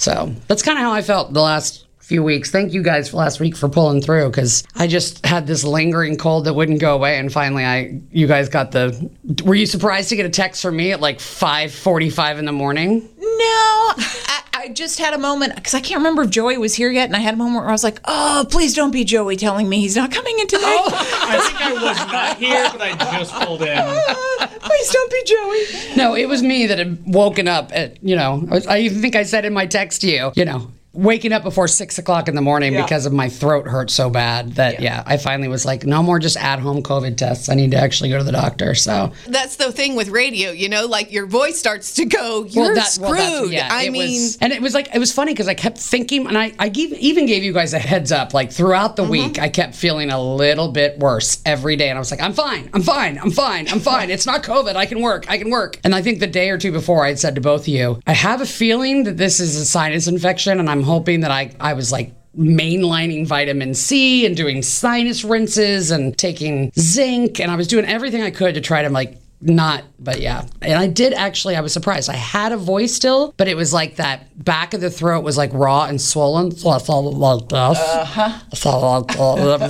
So 0.00 0.34
that's 0.48 0.62
kind 0.62 0.78
of 0.78 0.82
how 0.82 0.92
I 0.92 1.02
felt 1.02 1.34
the 1.34 1.42
last 1.42 1.86
few 1.98 2.22
weeks. 2.24 2.50
Thank 2.50 2.72
you 2.72 2.82
guys 2.82 3.10
for 3.10 3.18
last 3.18 3.38
week 3.38 3.54
for 3.54 3.68
pulling 3.68 4.00
through 4.00 4.30
because 4.30 4.64
I 4.74 4.86
just 4.86 5.24
had 5.24 5.46
this 5.46 5.64
lingering 5.64 6.16
cold 6.16 6.46
that 6.46 6.54
wouldn't 6.54 6.80
go 6.80 6.94
away, 6.94 7.18
and 7.18 7.30
finally, 7.30 7.64
I 7.64 8.00
you 8.10 8.26
guys 8.26 8.48
got 8.48 8.72
the. 8.72 9.10
Were 9.44 9.54
you 9.54 9.66
surprised 9.66 10.08
to 10.08 10.16
get 10.16 10.24
a 10.24 10.30
text 10.30 10.62
from 10.62 10.76
me 10.76 10.92
at 10.92 11.00
like 11.00 11.18
5:45 11.18 12.38
in 12.38 12.46
the 12.46 12.52
morning? 12.52 13.08
No, 13.42 13.94
I, 14.28 14.42
I 14.54 14.68
just 14.68 14.98
had 15.00 15.14
a 15.14 15.18
moment 15.18 15.56
because 15.56 15.74
I 15.74 15.80
can't 15.80 15.98
remember 15.98 16.22
if 16.22 16.30
Joey 16.30 16.56
was 16.58 16.74
here 16.74 16.90
yet, 16.90 17.06
and 17.06 17.16
I 17.16 17.18
had 17.18 17.34
a 17.34 17.36
moment 17.36 17.62
where 17.62 17.68
I 17.68 17.72
was 17.72 17.82
like, 17.82 17.98
"Oh, 18.04 18.46
please 18.50 18.74
don't 18.74 18.92
be 18.92 19.02
Joey 19.04 19.36
telling 19.36 19.68
me 19.68 19.80
he's 19.80 19.96
not 19.96 20.12
coming 20.12 20.38
in 20.38 20.46
today. 20.46 20.62
Oh, 20.64 20.90
I 20.92 21.38
think 21.40 21.60
I 21.60 21.72
was 21.72 22.12
not 22.12 22.36
here, 22.38 22.68
but 22.70 22.80
I 22.82 23.18
just 23.18 23.34
pulled 23.34 23.62
in. 23.62 24.58
please 24.60 24.90
don't 24.90 25.10
be 25.10 25.22
Joey." 25.26 25.96
No, 25.96 26.14
it 26.14 26.26
was 26.28 26.42
me 26.42 26.66
that 26.68 26.78
had 26.78 26.98
woken 27.06 27.48
up 27.48 27.70
at, 27.74 28.02
you 28.04 28.14
know, 28.14 28.46
I 28.52 28.76
I 28.76 28.78
even 28.80 29.00
think 29.02 29.16
I 29.16 29.24
said 29.24 29.44
in 29.44 29.52
my 29.52 29.66
text 29.66 30.02
to 30.02 30.06
you, 30.10 30.32
you 30.36 30.44
know, 30.44 30.70
waking 30.94 31.32
up 31.32 31.42
before 31.42 31.68
six 31.68 31.98
o'clock 31.98 32.28
in 32.28 32.34
the 32.34 32.42
morning 32.42 32.72
Yeah. 32.72 32.82
because 32.82 33.06
of 33.06 33.12
my 33.12 33.28
throat 33.28 33.66
hurt 33.66 33.90
so 33.90 34.10
bad 34.10 34.52
that, 34.54 34.80
yeah. 34.80 35.02
I 35.06 35.16
finally 35.16 35.48
was 35.48 35.64
like, 35.64 35.84
no 35.84 36.02
more 36.02 36.18
just 36.18 36.36
at 36.36 36.58
home 36.58 36.82
COVID 36.82 37.16
tests. 37.16 37.48
I 37.48 37.54
need 37.54 37.70
to 37.70 37.78
actually 37.78 38.10
go 38.10 38.18
to 38.18 38.24
the 38.24 38.32
doctor. 38.32 38.74
So, 38.74 39.12
that's 39.26 39.56
the 39.56 39.72
thing 39.72 39.94
with 39.94 40.08
radio. 40.08 40.50
You 40.50 40.68
know, 40.68 40.86
like 40.86 41.12
your 41.12 41.26
voice 41.26 41.58
starts 41.58 41.94
to 41.94 42.04
go. 42.04 42.44
You're 42.44 42.74
that- 42.74 42.86
screwed. 42.86 43.18
that's- 43.18 43.50
yeah, 43.50 43.68
I 43.70 43.88
mean. 43.88 44.22
was, 44.22 44.38
and 44.40 44.52
it 44.52 44.60
was 44.60 44.74
like 44.74 44.94
it 44.94 44.98
was 44.98 45.12
funny 45.12 45.32
because 45.32 45.48
I 45.48 45.54
kept 45.54 45.78
thinking, 45.78 46.26
and 46.26 46.36
I, 46.36 46.52
I 46.58 46.68
gave, 46.68 46.92
even 46.94 47.26
gave 47.26 47.42
you 47.42 47.52
guys 47.52 47.72
a 47.72 47.78
heads 47.78 48.12
up. 48.12 48.34
Like 48.34 48.52
throughout 48.52 48.96
the 48.96 49.02
mm-hmm. 49.02 49.10
week, 49.10 49.38
I 49.38 49.48
kept 49.48 49.74
feeling 49.74 50.10
a 50.10 50.20
little 50.22 50.70
bit 50.70 50.98
worse 50.98 51.40
every 51.46 51.76
day, 51.76 51.88
and 51.88 51.96
I 51.96 52.00
was 52.00 52.10
like, 52.10 52.20
I'm 52.20 52.32
fine, 52.32 52.70
I'm 52.72 52.82
fine, 52.82 53.18
I'm 53.18 53.30
fine, 53.30 53.68
I'm 53.68 53.80
fine. 53.80 54.10
It's 54.10 54.26
not 54.26 54.42
COVID. 54.42 54.76
I 54.76 54.86
can 54.86 55.00
work. 55.00 55.24
I 55.28 55.38
can 55.38 55.50
work. 55.50 55.78
And 55.84 55.94
I 55.94 56.02
think 56.02 56.20
the 56.20 56.26
day 56.26 56.50
or 56.50 56.58
two 56.58 56.72
before, 56.72 57.04
I 57.04 57.08
had 57.08 57.18
said 57.18 57.34
to 57.36 57.40
both 57.40 57.62
of 57.62 57.68
you, 57.68 58.00
I 58.06 58.12
have 58.12 58.40
a 58.40 58.46
feeling 58.46 59.04
that 59.04 59.16
this 59.16 59.40
is 59.40 59.56
a 59.56 59.64
sinus 59.64 60.06
infection, 60.06 60.60
and 60.60 60.68
I'm 60.68 60.81
hoping 60.82 61.20
that 61.20 61.30
I, 61.30 61.54
I 61.60 61.74
was 61.74 61.92
like 61.92 62.14
mainlining 62.36 63.26
vitamin 63.26 63.74
C 63.74 64.24
and 64.24 64.36
doing 64.36 64.62
sinus 64.62 65.22
rinses 65.22 65.90
and 65.90 66.16
taking 66.16 66.72
zinc 66.78 67.40
and 67.40 67.50
I 67.50 67.56
was 67.56 67.68
doing 67.68 67.84
everything 67.84 68.22
I 68.22 68.30
could 68.30 68.54
to 68.54 68.60
try 68.60 68.82
to 68.82 68.88
like 68.88 69.18
not 69.40 69.84
but 70.02 70.20
yeah 70.20 70.44
and 70.60 70.74
i 70.74 70.86
did 70.86 71.12
actually 71.12 71.56
i 71.56 71.60
was 71.60 71.72
surprised 71.72 72.08
i 72.10 72.16
had 72.16 72.52
a 72.52 72.56
voice 72.56 72.94
still 72.94 73.34
but 73.36 73.48
it 73.48 73.56
was 73.56 73.72
like 73.72 73.96
that 73.96 74.26
back 74.44 74.74
of 74.74 74.80
the 74.80 74.90
throat 74.90 75.22
was 75.22 75.36
like 75.36 75.50
raw 75.52 75.84
and 75.84 76.00
swollen 76.00 76.50
so 76.50 76.70
i 76.70 76.78
felt 76.78 77.14
like 77.14 77.48
this 77.48 77.78
uh-huh 77.78 78.38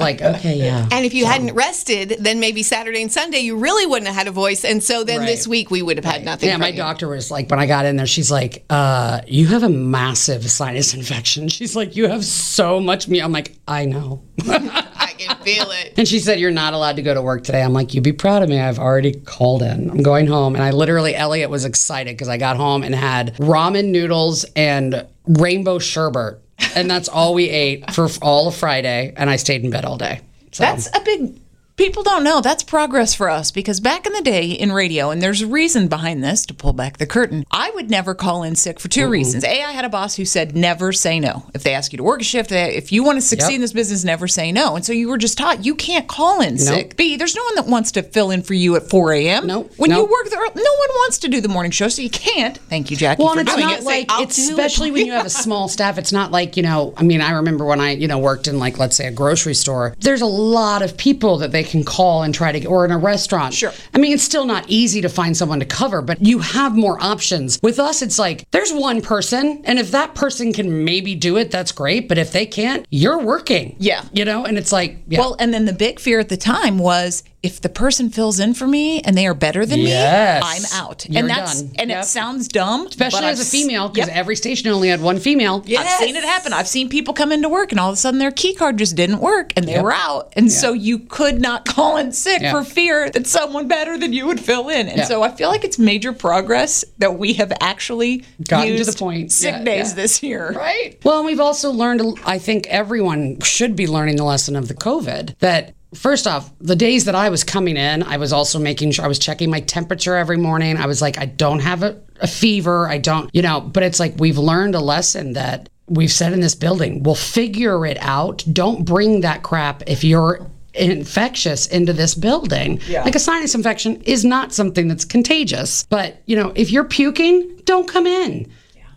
like 0.01 0.21
okay 0.23 0.57
yeah 0.57 0.89
and 0.91 1.05
if 1.07 1.15
you 1.15 1.27
hadn't 1.27 1.55
rested, 1.55 2.17
then 2.21 2.41
maybe 2.41 2.63
Saturday 2.63 3.03
and 3.03 3.11
Sunday 3.13 3.39
you 3.39 3.57
really 3.57 3.87
wouldn't 3.87 4.07
have 4.07 4.17
had 4.17 4.29
a 4.29 4.31
voice. 4.31 4.65
And 4.65 4.83
so 4.83 5.05
then 5.05 5.21
Right. 5.21 5.27
this 5.27 5.47
week 5.47 5.71
we 5.71 5.83
would 5.83 5.97
have 5.97 6.05
had 6.05 6.25
nothing. 6.25 6.49
yeah, 6.49 6.57
my 6.57 6.69
you. 6.69 6.77
doctor 6.77 7.09
was 7.09 7.31
like, 7.31 7.51
when 7.51 7.59
I 7.61 7.67
got 7.67 7.87
in 7.87 7.97
there, 7.97 8.07
she's 8.07 8.31
like, 8.31 8.65
uh, 8.71 9.21
you 9.27 9.47
have 9.49 9.63
a 9.63 9.69
massive 9.69 10.51
sinus 10.51 10.95
infection. 10.95 11.49
She's 11.53 11.77
like, 11.77 11.97
you 11.97 12.09
have 12.09 12.25
so 12.25 12.81
much 12.81 13.09
me. 13.09 13.21
I'm 13.21 13.33
like, 13.33 13.57
I 13.69 13.85
know. 13.87 14.23
I 14.49 15.15
can 15.19 15.37
feel 15.39 15.71
it. 15.71 15.95
And 15.97 16.09
she 16.09 16.19
said, 16.19 16.41
You're 16.41 16.51
not 16.51 16.73
allowed 16.75 16.97
to 16.97 17.03
go 17.03 17.15
to 17.15 17.23
work 17.23 17.45
today. 17.45 17.63
I'm 17.63 17.73
like, 17.73 17.95
you'd 17.95 18.05
be 18.05 18.13
proud 18.13 18.43
of 18.43 18.49
me. 18.49 18.59
I've 18.61 18.79
already 18.79 19.13
called 19.13 19.63
in. 19.63 19.91
I'm 19.91 20.03
going 20.03 20.22
home. 20.27 20.55
And 20.55 20.65
I 20.65 20.71
literally, 20.71 21.15
Elliot 21.15 21.51
was 21.51 21.65
excited 21.65 22.15
because 22.15 22.29
I 22.29 22.37
got 22.37 22.57
home 22.57 22.83
and 22.83 22.95
had 22.95 23.35
ramen 23.37 23.87
noodles 23.87 24.45
and 24.57 25.07
rainbow 25.27 25.79
sherbet. 25.79 26.39
And 26.75 26.91
that's 26.91 27.09
all 27.09 27.35
we 27.35 27.49
ate 27.49 27.91
for 27.93 28.09
all 28.21 28.49
of 28.49 28.55
Friday. 28.55 29.13
And 29.17 29.29
I 29.29 29.37
stayed 29.37 29.65
in 29.65 29.71
bed 29.71 29.85
all 29.85 29.99
day. 29.99 30.21
So 30.53 30.63
That's 30.65 30.89
a 30.95 31.01
big. 31.01 31.41
People 31.83 32.05
don't 32.05 32.23
know 32.23 32.41
that's 32.41 32.63
progress 32.63 33.13
for 33.13 33.29
us 33.29 33.51
because 33.51 33.81
back 33.81 34.07
in 34.07 34.13
the 34.13 34.23
day 34.23 34.53
in 34.53 34.71
radio, 34.71 35.11
and 35.11 35.21
there's 35.21 35.43
a 35.43 35.49
reason 35.49 35.89
behind 35.89 36.23
this 36.23 36.47
to 36.47 36.55
pull 36.55 36.73
back 36.73 36.99
the 36.99 37.07
curtain. 37.07 37.45
I 37.51 37.73
would 37.73 37.91
never 37.91 38.15
call 38.15 38.45
in 38.45 38.55
sick 38.55 38.79
for 38.79 38.87
2 38.87 39.09
reasons. 39.09 39.43
A, 39.43 39.49
I 39.65 39.73
had 39.73 39.85
a 39.85 39.89
boss 39.89 40.15
who 40.15 40.25
said 40.25 40.55
never 40.55 40.93
say 40.93 41.19
no. 41.19 41.45
If 41.55 41.65
they 41.65 41.75
ask 41.75 41.93
you 41.93 41.97
to 41.97 42.05
work 42.05 42.21
a 42.21 42.25
shift, 42.25 42.51
they- 42.51 42.77
if 42.77 42.93
you 42.93 43.03
want 43.03 43.17
to 43.17 43.21
succeed 43.21 43.49
Yep. 43.51 43.55
in 43.57 43.61
this 43.63 43.73
business, 43.73 44.05
never 44.05 44.29
say 44.29 44.53
no. 44.53 44.77
And 44.77 44.85
so 44.85 44.93
you 44.93 45.09
were 45.09 45.19
just 45.19 45.37
taught 45.37 45.65
you 45.65 45.75
can't 45.75 46.07
call 46.07 46.41
in 46.41 46.57
sick. 46.57 46.97
B, 46.97 47.17
there's 47.17 47.35
no 47.35 47.43
one 47.43 47.57
that 47.57 47.67
wants 47.67 47.91
to 47.93 48.05
fill 48.05 48.31
in 48.31 48.43
for 48.43 48.55
you 48.55 48.77
at 48.77 48.89
4 48.89 49.13
a.m. 49.15 49.49
Nope. 49.49 49.73
When 49.77 49.91
you 49.91 49.97
Nope. 49.97 50.11
work 50.11 50.31
there, 50.31 50.39
no 50.39 50.47
one 50.47 50.89
wants 50.99 51.19
to 51.19 51.29
do 51.29 51.41
the 51.41 51.49
morning 51.49 51.73
show, 51.73 51.89
so 51.89 52.01
you 52.01 52.11
can't. 52.11 52.59
Thank 52.71 52.93
you, 52.93 52.97
Jackie, 52.97 53.25
Well, 53.25 53.33
for 53.35 53.41
and 53.41 53.49
it's 53.49 53.57
doing 53.57 53.67
not 53.69 53.81
it. 53.81 53.85
like 53.85 54.07
I'll 54.09 54.23
it's 54.23 54.37
do 54.37 54.43
it. 54.43 54.51
especially 54.51 54.93
when 54.93 55.05
you 55.05 55.11
have 55.15 55.27
a 55.27 55.31
small 55.45 55.67
staff. 55.67 55.99
It's 55.99 56.13
not 56.13 56.31
like 56.31 56.57
you 56.57 56.63
know. 56.63 56.95
I 56.97 57.03
mean, 57.03 57.21
I 57.21 57.33
remember 57.33 57.65
when 57.65 57.81
I 57.81 57.91
you 57.91 58.07
know 58.07 58.19
worked 58.21 58.47
in 58.47 58.61
like 58.61 58.79
let's 58.79 58.95
say 58.97 59.09
a 59.09 59.11
grocery 59.11 59.55
store. 59.55 59.97
There's 59.99 60.21
a 60.23 60.27
lot 60.27 60.83
of 60.83 60.97
people 60.97 61.39
that 61.39 61.51
they 61.51 61.65
can 61.73 61.85
call 61.85 62.23
and 62.23 62.33
try 62.33 62.53
to, 62.53 62.67
or 62.67 62.85
in 62.85 62.93
a 62.93 62.99
restaurant. 62.99 63.55
Sure. 63.55 63.73
I 63.93 63.99
mean, 63.99 64.13
it's 64.13 64.23
still 64.23 64.45
not 64.45 64.65
easy 64.69 65.01
to 65.01 65.09
find 65.09 65.37
someone 65.37 65.59
to 65.59 65.67
cover, 65.67 66.03
but 66.03 66.25
you 66.25 66.39
have 66.39 66.77
more 66.77 67.03
options. 67.03 67.59
With 67.63 67.81
us, 67.81 68.03
it's 68.03 68.19
like 68.19 68.49
there's 68.53 68.73
one 68.73 69.03
person, 69.03 69.63
and 69.65 69.79
if 69.79 69.91
that 69.91 70.15
person 70.15 70.53
can 70.53 70.85
maybe 70.85 71.17
do 71.17 71.37
it, 71.37 71.51
that's 71.51 71.73
great. 71.73 72.09
But 72.09 72.19
if 72.19 72.31
they 72.31 72.47
can't, 72.47 72.87
you're 72.91 73.19
working. 73.19 73.75
Yeah. 73.81 74.05
You 74.13 74.25
know, 74.25 74.45
and 74.45 74.57
it's 74.57 74.71
like 74.71 74.99
yeah. 75.09 75.19
Well, 75.19 75.37
and 75.41 75.53
then 75.53 75.65
the 75.65 75.73
big 75.73 75.99
fear 75.99 76.21
at 76.21 76.29
the 76.29 76.37
time 76.37 76.79
was 76.79 77.25
if 77.43 77.61
the 77.61 77.69
person 77.69 78.09
fills 78.09 78.39
in 78.39 78.55
for 78.55 78.69
me 78.69 79.01
and 79.01 79.17
they 79.19 79.27
are 79.27 79.35
better 79.35 79.67
than 79.67 79.81
Yes. 79.81 80.43
me, 80.43 80.49
I'm 80.49 80.85
out. 80.85 81.05
You're 81.09 81.21
and 81.21 81.29
that's 81.31 81.63
done. 81.63 81.73
and 81.79 81.91
Yep. 81.91 82.03
it 82.05 82.07
sounds 82.07 82.47
dumb, 82.47 82.87
Especially 82.87 83.25
as 83.27 83.39
a 83.39 83.43
I've 83.43 83.47
s- 83.47 83.51
female, 83.51 83.89
because 83.89 84.07
Yep. 84.09 84.17
every 84.17 84.37
station 84.37 84.69
only 84.71 84.89
had 84.89 85.01
one 85.01 85.19
female. 85.19 85.65
I've 85.77 85.89
seen 85.99 86.15
it 86.15 86.23
happen. 86.25 86.53
I've 86.53 86.69
seen 86.69 86.89
people 86.89 87.13
come 87.15 87.33
into 87.33 87.49
work 87.49 87.73
and 87.73 87.81
all 87.81 87.89
of 87.91 87.95
a 87.95 87.97
sudden 87.97 88.21
their 88.21 88.31
key 88.31 88.55
card 88.55 88.79
just 88.79 88.95
didn't 88.95 89.19
work 89.19 89.53
and 89.57 89.67
they 89.67 89.73
Yep. 89.73 89.83
were 89.83 89.93
out. 89.93 90.33
And 90.37 90.53
so 90.53 90.73
you 90.73 91.01
could 91.01 91.41
not 91.41 91.65
call 91.65 91.97
in 91.97 92.13
sick 92.13 92.43
for 92.51 92.63
fear 92.63 93.11
that 93.11 93.27
someone 93.27 93.67
better 93.67 93.99
than 93.99 94.13
you 94.13 94.27
would 94.27 94.39
fill 94.41 94.69
in. 94.69 94.89
And 94.89 95.05
so 95.09 95.23
I 95.25 95.31
feel 95.31 95.49
like 95.49 95.65
it's 95.65 95.79
major 95.81 96.13
progress 96.13 96.85
that 96.99 97.19
we 97.19 97.33
have 97.35 97.53
actually 97.61 98.23
Gotten 98.49 98.69
to 98.69 98.79
used 98.79 98.93
the 98.93 98.97
point. 98.99 99.33
sick 99.33 99.55
Yeah, 99.59 99.65
days 99.65 99.89
yeah. 99.89 99.95
this 99.95 100.23
year. 100.23 100.53
Right. 100.57 100.97
Well, 101.03 101.19
and 101.19 101.27
we've 101.27 101.41
also 101.41 101.73
learned, 101.73 102.03
I 102.25 102.39
think 102.39 102.67
everyone 102.69 103.39
should 103.43 103.75
be 103.75 103.87
learning 103.89 104.17
the 104.17 104.25
lesson 104.25 104.55
of 104.55 104.69
the 104.69 104.75
COVID 104.75 105.35
that. 105.41 105.75
First 105.95 106.27
off, 106.27 106.51
the 106.59 106.77
days 106.77 107.05
that 107.05 107.15
I 107.15 107.29
was 107.29 107.45
coming 107.45 107.77
in, 107.77 108.03
I 108.03 108.17
was 108.17 108.33
also 108.33 108.59
making 108.59 108.93
sure 108.93 109.05
I 109.05 109.09
was 109.09 109.19
checking 109.19 109.51
my 109.51 109.61
temperature 109.61 110.17
every 110.17 110.39
morning. 110.39 110.77
I 110.77 110.87
was 110.87 111.03
like, 111.03 111.19
I 111.19 111.27
don't 111.27 111.59
have 111.59 111.83
a, 111.83 112.01
a 112.21 112.27
fever. 112.27 112.89
I 112.89 112.99
don't, 112.99 113.29
you 113.35 113.43
know, 113.43 113.61
but 113.61 113.83
it's 113.83 114.01
like 114.01 114.15
we've 114.17 114.39
learned 114.39 114.75
a 114.75 114.81
lesson 114.81 115.35
that 115.35 115.69
we've 115.89 116.13
said 116.13 116.33
in 116.33 116.41
this 116.41 116.55
building. 116.55 117.03
We'll 117.03 117.15
figure 117.15 117.85
it 117.85 117.99
out. 118.01 118.45
Don't 118.53 118.85
bring 118.85 119.21
that 119.21 119.43
crap 119.43 119.83
if 119.87 120.03
you're 120.03 120.47
infectious 120.75 121.67
into 121.67 121.93
this 121.93 122.15
building. 122.15 122.81
Like 123.05 123.15
a 123.15 123.19
sinus 123.19 123.55
infection 123.55 124.01
is 124.03 124.25
not 124.25 124.55
something 124.55 124.89
that's 124.89 125.05
contagious. 125.05 125.85
But, 125.91 126.23
you 126.25 126.37
know, 126.37 126.53
if 126.55 126.71
you're 126.71 126.85
puking, 126.85 127.61
don't 127.65 127.87
come 127.87 128.07
in 128.07 128.51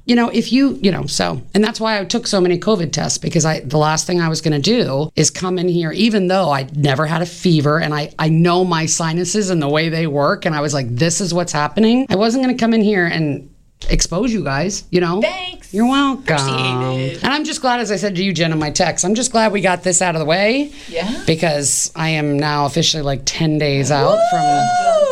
you 0.06 0.16
know 0.16 0.30
if 0.30 0.52
you 0.52 0.74
you 0.82 0.92
know 0.92 1.06
so 1.06 1.42
and 1.54 1.64
that's 1.64 1.80
why 1.80 2.00
i 2.00 2.06
took 2.06 2.28
so 2.28 2.40
many 2.40 2.58
covid 2.60 2.92
tests 2.92 3.18
because 3.18 3.44
i 3.46 3.60
the 3.62 3.78
last 3.78 4.06
thing 4.06 4.22
i 4.22 4.30
was 4.30 4.40
going 4.42 4.54
to 4.54 4.60
do 4.62 5.10
is 5.16 5.30
come 5.32 5.58
in 5.58 5.68
here 5.68 5.92
even 5.92 6.28
though 6.28 6.50
i 6.52 6.68
never 6.76 7.06
had 7.06 7.22
a 7.22 7.26
fever 7.26 7.80
and 7.80 7.94
i 7.94 8.12
i 8.20 8.30
know 8.30 8.64
my 8.64 8.86
sinuses 8.86 9.50
and 9.50 9.62
the 9.62 9.68
way 9.70 9.90
they 9.90 10.06
work 10.08 10.46
and 10.46 10.54
i 10.56 10.62
was 10.62 10.74
like 10.74 10.88
this 10.96 11.20
is 11.22 11.34
what's 11.34 11.52
happening. 11.52 12.06
I 12.10 12.16
wasn't 12.16 12.44
going 12.44 12.56
to 12.56 12.60
come 12.60 12.74
in 12.74 12.82
here 12.82 13.06
and 13.06 13.50
expose 13.90 14.32
you 14.32 14.44
guys 14.44 14.84
you 14.90 15.02
know? 15.02 15.22
Thanks. 15.22 15.74
you're 15.74 15.86
welcome. 15.88 16.38
And 16.38 17.26
i'm 17.26 17.44
just 17.44 17.62
glad 17.62 17.80
as 17.82 17.92
i 17.92 17.98
said 17.98 18.16
to 18.16 18.24
you 18.24 18.34
jen 18.34 18.52
in 18.52 18.58
my 18.60 18.72
text 18.72 19.04
i'm 19.06 19.16
just 19.16 19.32
glad 19.32 19.52
we 19.52 19.62
got 19.62 19.84
this 19.84 20.02
out 20.02 20.16
of 20.16 20.20
the 20.20 20.26
way 20.26 20.72
Yeah. 20.88 21.24
because 21.28 21.92
i 21.96 22.10
am 22.10 22.38
now 22.38 22.66
officially 22.66 23.04
like 23.04 23.22
10 23.26 23.58
days 23.58 23.92
out 23.92 24.18
from 24.32 25.05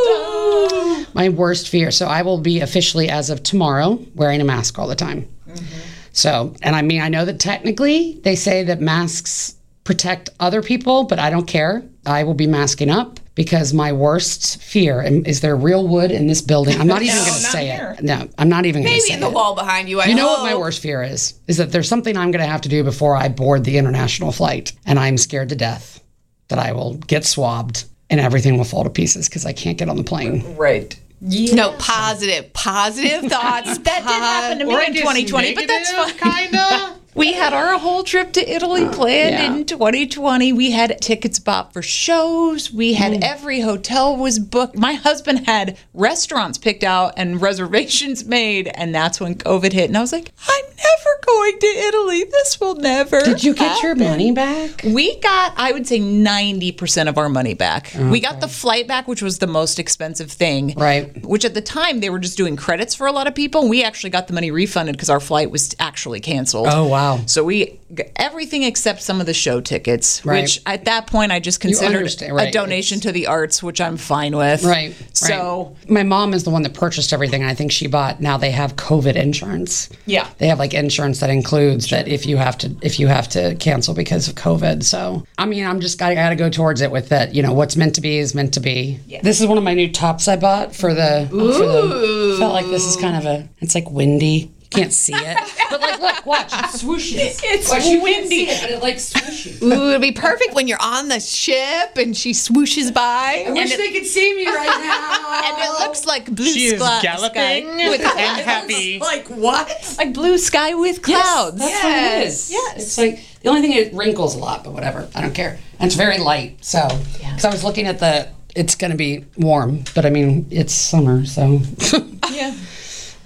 my 1.14 1.30
worst 1.30 1.70
fear. 1.70 1.92
So 1.92 2.08
I 2.08 2.22
will 2.22 2.40
be 2.40 2.60
officially, 2.62 3.10
as 3.10 3.30
of 3.30 3.44
tomorrow, 3.44 4.00
wearing 4.16 4.42
a 4.42 4.46
mask 4.46 4.80
all 4.80 4.88
the 4.88 4.96
time. 4.96 5.28
Mm-hmm. 5.48 5.80
So, 6.12 6.56
and 6.62 6.76
I 6.76 6.82
mean, 6.82 7.02
I 7.02 7.10
know 7.10 7.26
that 7.26 7.40
technically 7.40 8.20
they 8.24 8.36
say 8.36 8.64
that 8.64 8.82
masks 8.82 9.56
protect 9.84 10.30
other 10.40 10.62
people, 10.62 11.04
but 11.06 11.20
I 11.20 11.30
don't 11.30 11.48
care. 11.48 11.84
I 12.06 12.24
will 12.24 12.34
be 12.34 12.48
masking 12.48 12.90
up 12.90 13.20
because 13.36 13.74
my 13.74 13.92
worst 13.92 14.62
fear 14.62 15.02
is 15.02 15.42
there 15.42 15.56
real 15.56 15.88
wood 15.88 16.12
in 16.12 16.28
this 16.28 16.42
building? 16.42 16.80
I'm 16.80 16.88
not 16.88 17.02
even 17.02 17.16
going 17.26 17.28
to 17.28 17.34
say 17.34 17.66
here. 17.66 17.96
it. 17.98 18.04
No, 18.04 18.30
I'm 18.38 18.50
not 18.50 18.66
even 18.66 18.84
going 18.84 18.92
to 18.94 18.98
Maybe 19.00 19.08
say 19.08 19.14
in 19.16 19.20
the 19.22 19.28
it. 19.28 19.34
wall 19.34 19.56
behind 19.56 19.90
you. 19.90 20.00
I 20.02 20.06
You 20.06 20.16
know 20.16 20.28
what 20.28 20.44
my 20.44 20.56
worst 20.56 20.82
fear 20.82 21.02
is? 21.04 21.34
Is 21.48 21.58
that 21.58 21.72
there's 21.72 21.88
something 21.90 22.16
I'm 22.16 22.32
going 22.32 22.44
to 22.44 22.50
have 22.50 22.62
to 22.62 22.70
do 22.70 22.84
before 22.84 23.16
I 23.16 23.28
board 23.30 23.64
the 23.64 23.78
international 23.78 24.32
flight, 24.32 24.74
and 24.86 25.00
I'm 25.00 25.18
scared 25.18 25.50
to 25.50 25.56
death 25.56 26.02
that 26.50 26.60
I 26.60 26.74
will 26.74 26.96
get 26.96 27.26
swabbed 27.26 27.86
and 28.10 28.20
everything 28.20 28.58
will 28.58 28.66
fall 28.66 28.84
to 28.84 28.90
pieces 28.90 29.28
because 29.28 29.46
I 29.46 29.54
can't 29.54 29.78
get 29.78 29.90
on 29.90 29.98
the 29.98 30.04
plane. 30.04 30.56
Right. 30.56 31.00
No, 31.24 31.74
positive, 31.80 32.52
positive 32.54 33.32
thoughts. 33.32 33.78
That 33.84 34.00
did 34.00 34.22
happen 34.22 34.60
to 34.60 34.66
me 34.66 34.76
Or 34.76 34.82
in 34.82 34.94
2020, 34.94 35.56
but 35.56 35.68
that's 35.68 35.92
fine. 35.92 36.48
Kinda. 36.50 36.96
We 37.16 37.34
had 37.34 37.54
our 37.54 37.78
whole 37.78 38.04
trip 38.04 38.34
to 38.34 38.50
Italy 38.50 38.86
uh, 38.86 38.92
planned 38.92 39.36
yeah. 39.36 39.54
in 39.54 39.66
2020. 39.66 40.54
We 40.54 40.72
had 40.72 41.00
tickets 41.02 41.40
bought 41.40 41.74
for 41.74 41.82
shows. 41.82 42.72
We 42.72 42.94
had 42.94 43.14
mm. 43.14 43.22
every 43.22 43.62
hotel 43.62 44.16
was 44.16 44.40
booked. 44.40 44.78
My 44.78 44.94
husband 44.94 45.46
had 45.46 45.78
restaurants 45.94 46.58
picked 46.58 46.84
out 46.84 47.14
and 47.18 47.42
reservations 47.42 48.26
made, 48.26 48.68
and 48.68 48.94
that's 48.94 49.20
when 49.20 49.36
COVID 49.36 49.74
hit. 49.74 49.90
And 49.90 49.98
I 49.98 50.02
was 50.02 50.12
like, 50.12 50.32
I'm 50.48 50.66
never 50.66 51.20
going 51.26 51.60
to 51.60 51.68
Italy. 51.68 52.24
This 52.24 52.60
will 52.60 52.76
never. 52.76 53.20
Did 53.20 53.44
you 53.44 53.54
get 53.54 53.84
your 53.84 53.96
money 53.96 54.32
back? 54.32 54.82
We 54.84 55.20
got, 55.20 55.54
I 55.56 55.72
would 55.72 55.88
say, 55.88 56.00
90% 56.00 57.08
of 57.08 57.18
our 57.18 57.30
money 57.30 57.54
back. 57.54 57.94
We 57.98 58.20
got 58.20 58.42
the 58.42 58.48
flight 58.48 58.88
back, 58.88 59.08
which 59.08 59.22
was 59.22 59.40
the 59.40 59.48
most 59.48 59.80
expensive 59.80 60.32
thing. 60.32 60.74
Right. 60.76 61.24
Which 61.26 61.46
at 61.46 61.54
the 61.54 61.62
time, 61.62 62.00
they 62.00 62.10
were 62.10 62.20
just 62.20 62.38
doing 62.38 62.56
credits 62.56 62.96
for 62.96 63.08
a 63.08 63.12
lot 63.12 63.28
of 63.28 63.36
people. 63.36 63.70
We 63.70 63.84
actually 63.84 64.10
got 64.10 64.28
the 64.28 64.34
money 64.34 64.52
refunded 64.52 64.96
because 64.96 65.10
our 65.10 65.20
flight 65.20 65.52
was 65.52 65.76
actually 65.80 66.20
canceled. 66.20 66.68
Oh, 66.70 66.88
wow. 66.88 67.03
So 67.26 67.44
we 67.44 67.80
everything 68.16 68.64
except 68.64 69.02
some 69.02 69.20
of 69.20 69.26
the 69.26 69.34
show 69.34 69.62
tickets, 69.62 70.26
Right. 70.26 70.42
which 70.42 70.62
at 70.66 70.86
that 70.86 71.08
point 71.08 71.32
I 71.32 71.40
just 71.40 71.60
considered 71.60 71.98
understand, 71.98 72.32
a 72.32 72.36
right. 72.36 72.54
donation 72.54 73.00
to 73.02 73.12
the 73.12 73.28
arts, 73.28 73.62
which 73.62 73.80
I'm 73.80 73.98
fine 73.98 74.36
with. 74.36 74.64
Right. 74.64 74.96
So 75.14 75.76
right. 75.80 75.90
my 75.90 76.04
mom 76.04 76.34
is 76.34 76.44
the 76.44 76.50
one 76.50 76.64
that 76.64 76.74
purchased 76.74 77.14
everything. 77.14 77.42
and 77.42 77.52
I 77.52 77.54
think 77.54 77.72
she 77.72 77.88
bought. 77.88 78.20
Now 78.22 78.38
they 78.38 78.52
have 78.52 78.76
COVID 78.76 79.16
insurance. 79.16 79.90
Yeah. 80.06 80.28
They 80.38 80.48
have 80.48 80.60
like 80.60 80.74
insurance 80.74 81.20
that 81.20 81.30
includes 81.30 81.90
that 81.90 82.08
if 82.08 82.26
you 82.26 82.38
have 82.38 82.58
to 82.60 82.76
if 82.82 83.00
you 83.00 83.08
have 83.08 83.28
to 83.30 83.56
cancel 83.56 83.94
because 83.94 84.28
of 84.28 84.36
COVID. 84.36 84.84
So 84.84 85.26
I 85.38 85.46
mean, 85.46 85.66
I'm 85.66 85.80
just 85.80 86.02
I 86.02 86.16
got 86.16 86.30
to 86.30 86.36
go 86.36 86.50
towards 86.50 86.82
it 86.82 86.92
with 86.92 87.10
that. 87.10 87.36
You 87.36 87.44
know, 87.44 87.54
what's 87.54 87.76
meant 87.76 87.96
to 87.96 88.02
be 88.02 88.18
is 88.18 88.34
meant 88.34 88.54
to 88.56 88.60
be. 88.60 89.00
Yeah. 89.08 89.22
This 89.22 89.42
is 89.42 89.48
one 89.48 89.58
of 89.58 89.64
my 89.64 89.74
new 89.74 89.92
tops 89.92 90.28
I 90.28 90.36
bought 90.36 90.76
for 90.76 90.94
the. 90.94 91.28
For 91.30 91.38
the 91.38 92.36
felt 92.40 92.54
like 92.54 92.66
this 92.68 92.86
is 92.86 92.96
kind 92.98 93.16
of 93.16 93.26
a. 93.26 93.50
It's 93.60 93.76
like 93.76 93.90
windy. 93.90 94.53
You 94.74 94.82
can't 94.82 94.94
see 94.94 95.14
it, 95.14 95.38
but 95.70 95.82
like 95.82 96.00
look, 96.02 96.26
watch 96.26 96.52
it 96.52 96.66
swooshes. 96.66 97.40
It's 97.44 97.70
Watch, 97.70 97.86
you 97.86 98.00
can't 98.00 98.04
windy. 98.04 98.46
see 98.46 98.50
it, 98.50 98.62
but 98.62 98.72
it 98.72 98.82
like 98.82 98.96
swooshes. 98.96 99.62
Ooh, 99.62 99.90
it'd 99.90 100.02
be 100.02 100.12
perfect 100.12 100.54
when 100.56 100.68
you're 100.68 100.82
on 100.82 101.10
the 101.10 101.20
ship 101.20 101.96
and 101.98 102.16
she 102.18 102.32
swooshes 102.32 102.92
by. 102.94 103.46
I 103.48 103.52
wish 103.52 103.76
they 103.78 103.92
could 103.92 104.06
see 104.06 104.34
me 104.36 104.48
right 104.48 104.66
now. 104.66 105.44
and 105.54 105.64
it 105.64 105.86
looks 105.86 106.06
like 106.06 106.26
blue 106.34 106.46
She 106.46 106.66
is 106.68 106.82
sky, 106.82 107.02
galloping 107.04 107.66
sky 107.68 107.90
with 107.90 108.02
and 108.02 108.42
happy. 108.42 109.00
like 109.00 109.28
what? 109.28 109.96
like 109.98 110.14
blue 110.14 110.38
sky 110.38 110.74
with 110.74 111.02
clouds. 111.02 111.58
That's 111.60 111.84
what 111.84 111.94
it 112.22 112.28
is. 112.28 112.52
Yes. 112.52 112.76
It's 112.78 112.98
like 112.98 113.24
the 113.44 113.50
only 113.50 113.62
thing 113.62 113.74
it 113.74 113.94
wrinkles 113.94 114.36
a 114.36 114.40
lot, 114.40 114.64
but 114.64 114.74
whatever. 114.74 115.08
I 115.14 115.22
don't 115.22 115.36
care. 115.36 115.60
And 115.80 115.88
it's 115.88 115.96
very 115.96 116.18
light. 116.18 116.64
So, 116.66 116.80
because 117.14 117.46
I 117.46 117.52
was 117.52 117.64
looking 117.64 117.86
at 117.88 118.00
the, 118.00 118.30
it's 118.56 118.76
going 118.76 118.92
to 118.92 118.98
be 118.98 119.26
warm, 119.38 119.84
but 119.94 120.06
I 120.06 120.10
mean, 120.10 120.48
it's 120.50 120.74
summer, 120.74 121.26
so 121.26 121.60
yeah, 122.32 122.56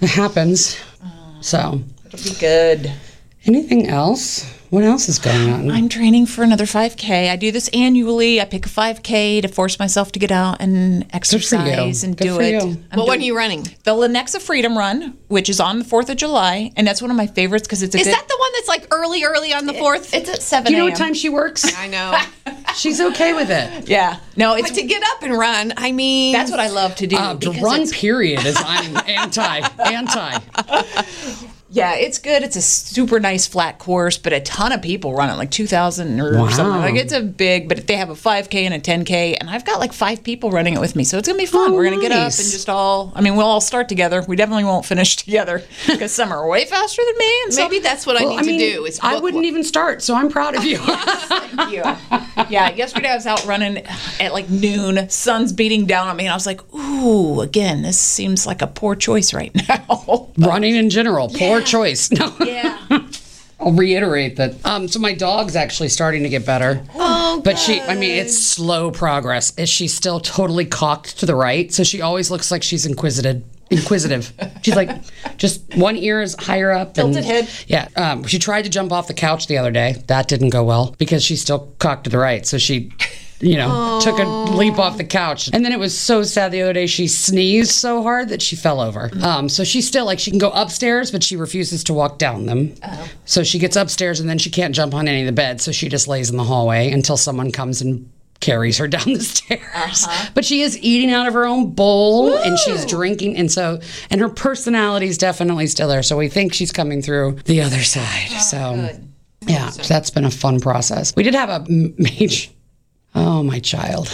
it 0.00 0.10
happens. 0.10 0.76
So, 1.40 1.82
it'll 2.06 2.24
be 2.32 2.38
good. 2.38 2.92
anything 3.46 3.88
else? 3.88 4.57
What 4.70 4.84
else 4.84 5.08
is 5.08 5.18
going 5.18 5.50
on? 5.50 5.70
I'm 5.70 5.88
training 5.88 6.26
for 6.26 6.42
another 6.44 6.64
5K. 6.66 7.30
I 7.30 7.36
do 7.36 7.50
this 7.50 7.68
annually. 7.68 8.38
I 8.38 8.44
pick 8.44 8.66
a 8.66 8.68
5K 8.68 9.40
to 9.40 9.48
force 9.48 9.78
myself 9.78 10.12
to 10.12 10.18
get 10.18 10.30
out 10.30 10.60
and 10.60 11.06
exercise 11.14 12.04
and 12.04 12.14
Good 12.14 12.24
do 12.24 12.34
for 12.36 12.42
it. 12.42 12.52
you. 12.62 12.76
I'm 12.92 12.98
What 12.98 13.06
one 13.08 13.18
are 13.20 13.22
you 13.22 13.34
running? 13.34 13.62
the 13.84 13.92
Lenexa 13.94 14.42
Freedom 14.42 14.76
Run, 14.76 15.16
which 15.28 15.48
is 15.48 15.58
on 15.58 15.78
the 15.78 15.84
4th 15.86 16.10
of 16.10 16.16
July, 16.16 16.70
and 16.76 16.86
that's 16.86 17.00
one 17.00 17.10
of 17.10 17.16
my 17.16 17.26
favorites 17.26 17.66
because 17.66 17.82
it's 17.82 17.94
a 17.94 17.98
Is 17.98 18.04
good. 18.06 18.12
that 18.14 18.28
the 18.28 18.36
one 18.38 18.50
that's 18.54 18.68
like 18.68 18.86
early, 18.90 19.24
early 19.24 19.54
on 19.54 19.64
the 19.64 19.72
fourth? 19.72 20.12
It's 20.12 20.28
at 20.28 20.42
7 20.42 20.66
Do 20.66 20.72
you 20.72 20.78
know 20.78 20.84
what 20.90 20.96
time 20.98 21.14
she 21.14 21.30
works? 21.30 21.64
I 21.78 21.88
know. 21.88 22.18
She's 22.76 23.00
okay 23.00 23.32
with 23.32 23.50
it. 23.50 23.88
Yeah. 23.88 24.18
No, 24.36 24.54
it's 24.54 24.68
but 24.70 24.76
to 24.80 24.86
get 24.86 25.02
up 25.02 25.22
and 25.22 25.32
run, 25.32 25.72
I 25.78 25.92
mean, 25.92 26.34
that's 26.34 26.50
what 26.50 26.60
I 26.60 26.68
love 26.68 26.94
to 26.96 27.06
do. 27.06 27.16
Uh, 27.16 27.36
to 27.38 27.52
run, 27.52 27.88
period, 27.88 28.44
is 28.44 28.56
I'm 28.58 28.96
anti, 29.08 29.60
anti. 29.78 30.38
Yeah, 31.70 31.96
it's 31.96 32.18
good. 32.18 32.42
It's 32.42 32.56
a 32.56 32.62
super 32.62 33.20
nice 33.20 33.46
flat 33.46 33.78
course, 33.78 34.16
but 34.16 34.32
a 34.32 34.40
ton 34.40 34.72
of 34.72 34.80
people 34.80 35.12
run 35.14 35.28
it, 35.28 35.34
like 35.36 35.50
2,000 35.50 36.18
or 36.18 36.32
Wow. 36.38 36.48
something. 36.48 36.80
Like 36.80 36.94
it's 36.94 37.12
a 37.12 37.20
big, 37.20 37.68
but 37.68 37.86
they 37.86 37.96
have 37.96 38.08
a 38.08 38.14
5K 38.14 38.64
and 38.64 38.72
a 38.72 38.78
10K, 38.78 39.36
and 39.38 39.50
I've 39.50 39.66
got 39.66 39.78
like 39.78 39.92
five 39.92 40.24
people 40.24 40.50
running 40.50 40.72
it 40.74 40.80
with 40.80 40.96
me. 40.96 41.04
So 41.04 41.18
it's 41.18 41.28
going 41.28 41.38
to 41.38 41.42
be 41.42 41.46
fun. 41.46 41.70
Oh, 41.72 41.74
We're 41.74 41.84
going 41.84 41.96
to 41.96 42.00
get 42.00 42.10
up 42.12 42.22
and 42.22 42.32
oh, 42.32 42.50
just 42.50 42.70
all, 42.70 43.12
I 43.14 43.20
mean, 43.20 43.36
we'll 43.36 43.46
all 43.46 43.60
start 43.60 43.88
together. 43.90 44.24
We 44.26 44.34
definitely 44.34 44.64
won't 44.64 44.86
finish 44.86 45.16
together 45.24 45.62
because 45.86 46.12
some 46.12 46.32
are 46.32 46.48
way 46.48 46.64
faster 46.64 47.02
than 47.04 47.18
me. 47.18 47.40
And 47.44 47.52
some, 47.54 47.64
maybe 47.70 47.80
that's 47.82 48.06
what 48.06 48.16
I 48.16 48.24
Well, 48.24 48.38
need 48.38 48.58
to 48.58 48.72
do. 48.76 48.84
Is 48.86 48.98
I 49.02 49.18
wouldn't 49.18 49.44
even 49.44 49.62
start, 49.62 50.00
so 50.02 50.14
I'm 50.14 50.30
proud 50.30 50.54
of 50.56 50.64
you. 50.64 50.78
yeah. 51.70 51.98
yeah, 52.48 52.70
yesterday 52.70 53.08
I 53.10 53.14
was 53.14 53.26
out 53.26 53.44
running 53.44 53.84
at 54.20 54.32
like 54.32 54.48
noon, 54.48 55.10
sun's 55.10 55.52
beating 55.52 55.84
down 55.84 56.08
on 56.08 56.16
me, 56.16 56.24
and 56.24 56.32
I 56.32 56.36
was 56.36 56.46
like, 56.46 56.62
ooh, 56.74 57.42
again, 57.42 57.82
this 57.82 57.98
seems 57.98 58.46
like 58.46 58.62
a 58.62 58.66
poor 58.66 58.94
choice 58.94 59.34
right 59.34 59.54
now. 59.68 60.30
Running 60.38 60.74
in 60.76 60.88
general, 60.88 61.28
poor 61.28 61.57
choice. 61.62 62.10
No. 62.18 62.34
yeah. 62.44 62.78
I'll 63.60 63.72
reiterate 63.72 64.36
that. 64.36 64.54
Um, 64.64 64.86
so 64.86 65.00
my 65.00 65.12
dog's 65.14 65.56
actually 65.56 65.88
starting 65.88 66.22
to 66.22 66.28
get 66.28 66.46
better. 66.46 66.80
Oh, 66.94 67.40
But 67.44 67.58
she, 67.58 67.80
I 67.80 67.96
mean, 67.96 68.12
it's 68.18 68.38
slow 68.38 68.92
progress. 68.92 69.52
Is 69.58 69.68
she 69.68 69.88
still 69.88 70.20
totally 70.20 70.64
cocked 70.64 71.18
to 71.18 71.26
the 71.26 71.34
right? 71.34 71.72
So 71.72 71.82
she 71.82 72.00
always 72.00 72.30
looks 72.30 72.52
like 72.52 72.62
she's 72.62 72.86
inquisitive. 72.86 73.42
Inquisitive. 73.70 74.32
She's 74.62 74.76
like, 74.76 74.88
just 75.38 75.62
one 75.76 75.96
ear 75.96 76.22
is 76.22 76.36
higher 76.38 76.70
up. 76.70 76.96
and- 76.98 77.12
Tilted 77.12 77.24
head. 77.24 77.48
Yeah. 77.66 77.88
Um, 77.96 78.22
she 78.24 78.38
tried 78.38 78.62
to 78.62 78.70
jump 78.70 78.92
off 78.92 79.08
the 79.08 79.14
couch 79.14 79.48
the 79.48 79.58
other 79.58 79.72
day. 79.72 80.02
That 80.06 80.28
didn't 80.28 80.50
go 80.50 80.62
well 80.62 80.94
because 80.96 81.24
she's 81.24 81.42
still 81.42 81.74
cocked 81.80 82.04
to 82.04 82.10
the 82.10 82.18
right. 82.18 82.46
So 82.46 82.58
she, 82.58 82.92
you 83.40 83.56
know, 83.56 84.00
took 84.02 84.18
a 84.18 84.24
leap 84.24 84.78
off 84.78 84.96
the 84.96 85.04
couch. 85.04 85.50
And 85.52 85.64
then 85.64 85.72
it 85.72 85.78
was 85.78 85.96
so 85.96 86.22
sad 86.22 86.52
the 86.52 86.62
other 86.62 86.72
day. 86.72 86.86
She 86.86 87.06
sneezed 87.06 87.70
so 87.70 88.02
hard 88.02 88.30
that 88.30 88.42
she 88.42 88.56
fell 88.56 88.80
over. 88.80 89.10
Um, 89.22 89.48
so 89.48 89.64
she's 89.64 89.86
still 89.86 90.04
like, 90.04 90.18
she 90.18 90.30
can 90.30 90.38
go 90.38 90.50
upstairs, 90.50 91.10
but 91.10 91.22
she 91.22 91.36
refuses 91.36 91.84
to 91.84 91.94
walk 91.94 92.18
down 92.18 92.46
them. 92.46 92.74
So 93.24 93.44
she 93.44 93.58
gets 93.58 93.76
upstairs 93.76 94.20
and 94.20 94.28
then 94.28 94.38
she 94.38 94.50
can't 94.50 94.74
jump 94.74 94.94
on 94.94 95.06
any 95.08 95.20
of 95.20 95.26
the 95.26 95.32
beds. 95.32 95.64
So 95.64 95.72
she 95.72 95.88
just 95.88 96.08
lays 96.08 96.30
in 96.30 96.36
the 96.36 96.44
hallway 96.44 96.90
until 96.90 97.16
someone 97.16 97.52
comes 97.52 97.80
and 97.80 98.10
carries 98.40 98.78
her 98.78 98.86
down 98.88 99.12
the 99.12 99.20
stairs. 99.20 100.06
But 100.34 100.44
she 100.44 100.62
is 100.62 100.78
eating 100.78 101.12
out 101.12 101.26
of 101.26 101.34
her 101.34 101.44
own 101.46 101.72
bowl 101.72 102.34
and 102.34 102.58
she's 102.58 102.84
drinking. 102.86 103.36
And 103.36 103.50
so, 103.50 103.80
and 104.10 104.20
her 104.20 104.28
personality 104.28 105.06
is 105.06 105.18
definitely 105.18 105.66
still 105.68 105.88
there. 105.88 106.02
So 106.02 106.16
we 106.16 106.28
think 106.28 106.54
she's 106.54 106.72
coming 106.72 107.02
through 107.02 107.38
the 107.44 107.60
other 107.62 107.82
side. 107.82 108.28
so, 108.40 108.90
yeah, 109.42 109.70
so 109.70 109.82
that's 109.82 110.10
been 110.10 110.24
a 110.24 110.30
fun 110.30 110.60
process. 110.60 111.14
We 111.16 111.22
did 111.22 111.34
have 111.34 111.48
a 111.48 111.64
major, 111.68 112.50
oh, 113.14 113.42
my 113.42 113.58
child. 113.58 114.12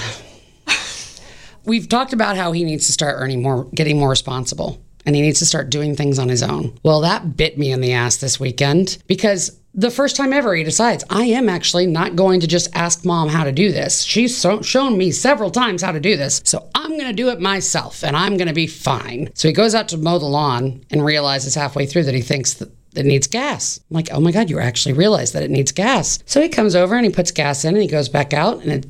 We've 1.64 1.88
talked 1.88 2.12
about 2.12 2.36
how 2.36 2.52
he 2.52 2.62
needs 2.64 2.86
to 2.86 2.92
start 2.92 3.16
earning 3.18 3.42
more, 3.42 3.64
getting 3.74 3.98
more 3.98 4.10
responsible, 4.10 4.82
and 5.06 5.16
he 5.16 5.22
needs 5.22 5.38
to 5.38 5.46
start 5.46 5.70
doing 5.70 5.96
things 5.96 6.18
on 6.18 6.28
his 6.28 6.42
own. 6.42 6.78
Well, 6.82 7.00
that 7.00 7.36
bit 7.36 7.58
me 7.58 7.72
in 7.72 7.80
the 7.80 7.94
ass 7.94 8.18
this 8.18 8.38
weekend 8.38 8.98
because 9.06 9.58
the 9.72 9.90
first 9.90 10.14
time 10.14 10.32
ever 10.32 10.54
he 10.54 10.62
decides, 10.62 11.04
I 11.10 11.24
am 11.24 11.48
actually 11.48 11.86
not 11.86 12.16
going 12.16 12.40
to 12.40 12.46
just 12.46 12.74
ask 12.76 13.04
mom 13.04 13.28
how 13.28 13.44
to 13.44 13.50
do 13.50 13.72
this. 13.72 14.02
She's 14.02 14.36
so, 14.36 14.62
shown 14.62 14.96
me 14.96 15.10
several 15.10 15.50
times 15.50 15.82
how 15.82 15.92
to 15.92 16.00
do 16.00 16.16
this, 16.16 16.42
so 16.44 16.68
I'm 16.74 16.90
going 16.90 17.08
to 17.08 17.12
do 17.12 17.30
it 17.30 17.40
myself 17.40 18.04
and 18.04 18.16
I'm 18.16 18.36
going 18.36 18.48
to 18.48 18.54
be 18.54 18.66
fine. 18.66 19.30
So 19.34 19.48
he 19.48 19.54
goes 19.54 19.74
out 19.74 19.88
to 19.88 19.96
mow 19.96 20.18
the 20.18 20.26
lawn 20.26 20.84
and 20.90 21.04
realizes 21.04 21.54
halfway 21.54 21.86
through 21.86 22.04
that 22.04 22.14
he 22.14 22.20
thinks 22.20 22.54
that 22.54 22.70
it 22.96 23.06
needs 23.06 23.26
gas. 23.26 23.80
I'm 23.90 23.94
like, 23.94 24.08
oh 24.12 24.20
my 24.20 24.32
God, 24.32 24.50
you 24.50 24.58
actually 24.58 24.92
realize 24.92 25.32
that 25.32 25.42
it 25.42 25.50
needs 25.50 25.72
gas. 25.72 26.18
So 26.26 26.40
he 26.40 26.48
comes 26.48 26.74
over 26.74 26.94
and 26.94 27.04
he 27.04 27.12
puts 27.12 27.30
gas 27.30 27.64
in 27.64 27.74
and 27.74 27.82
he 27.82 27.88
goes 27.88 28.08
back 28.08 28.32
out 28.32 28.62
and 28.62 28.72
it 28.72 28.86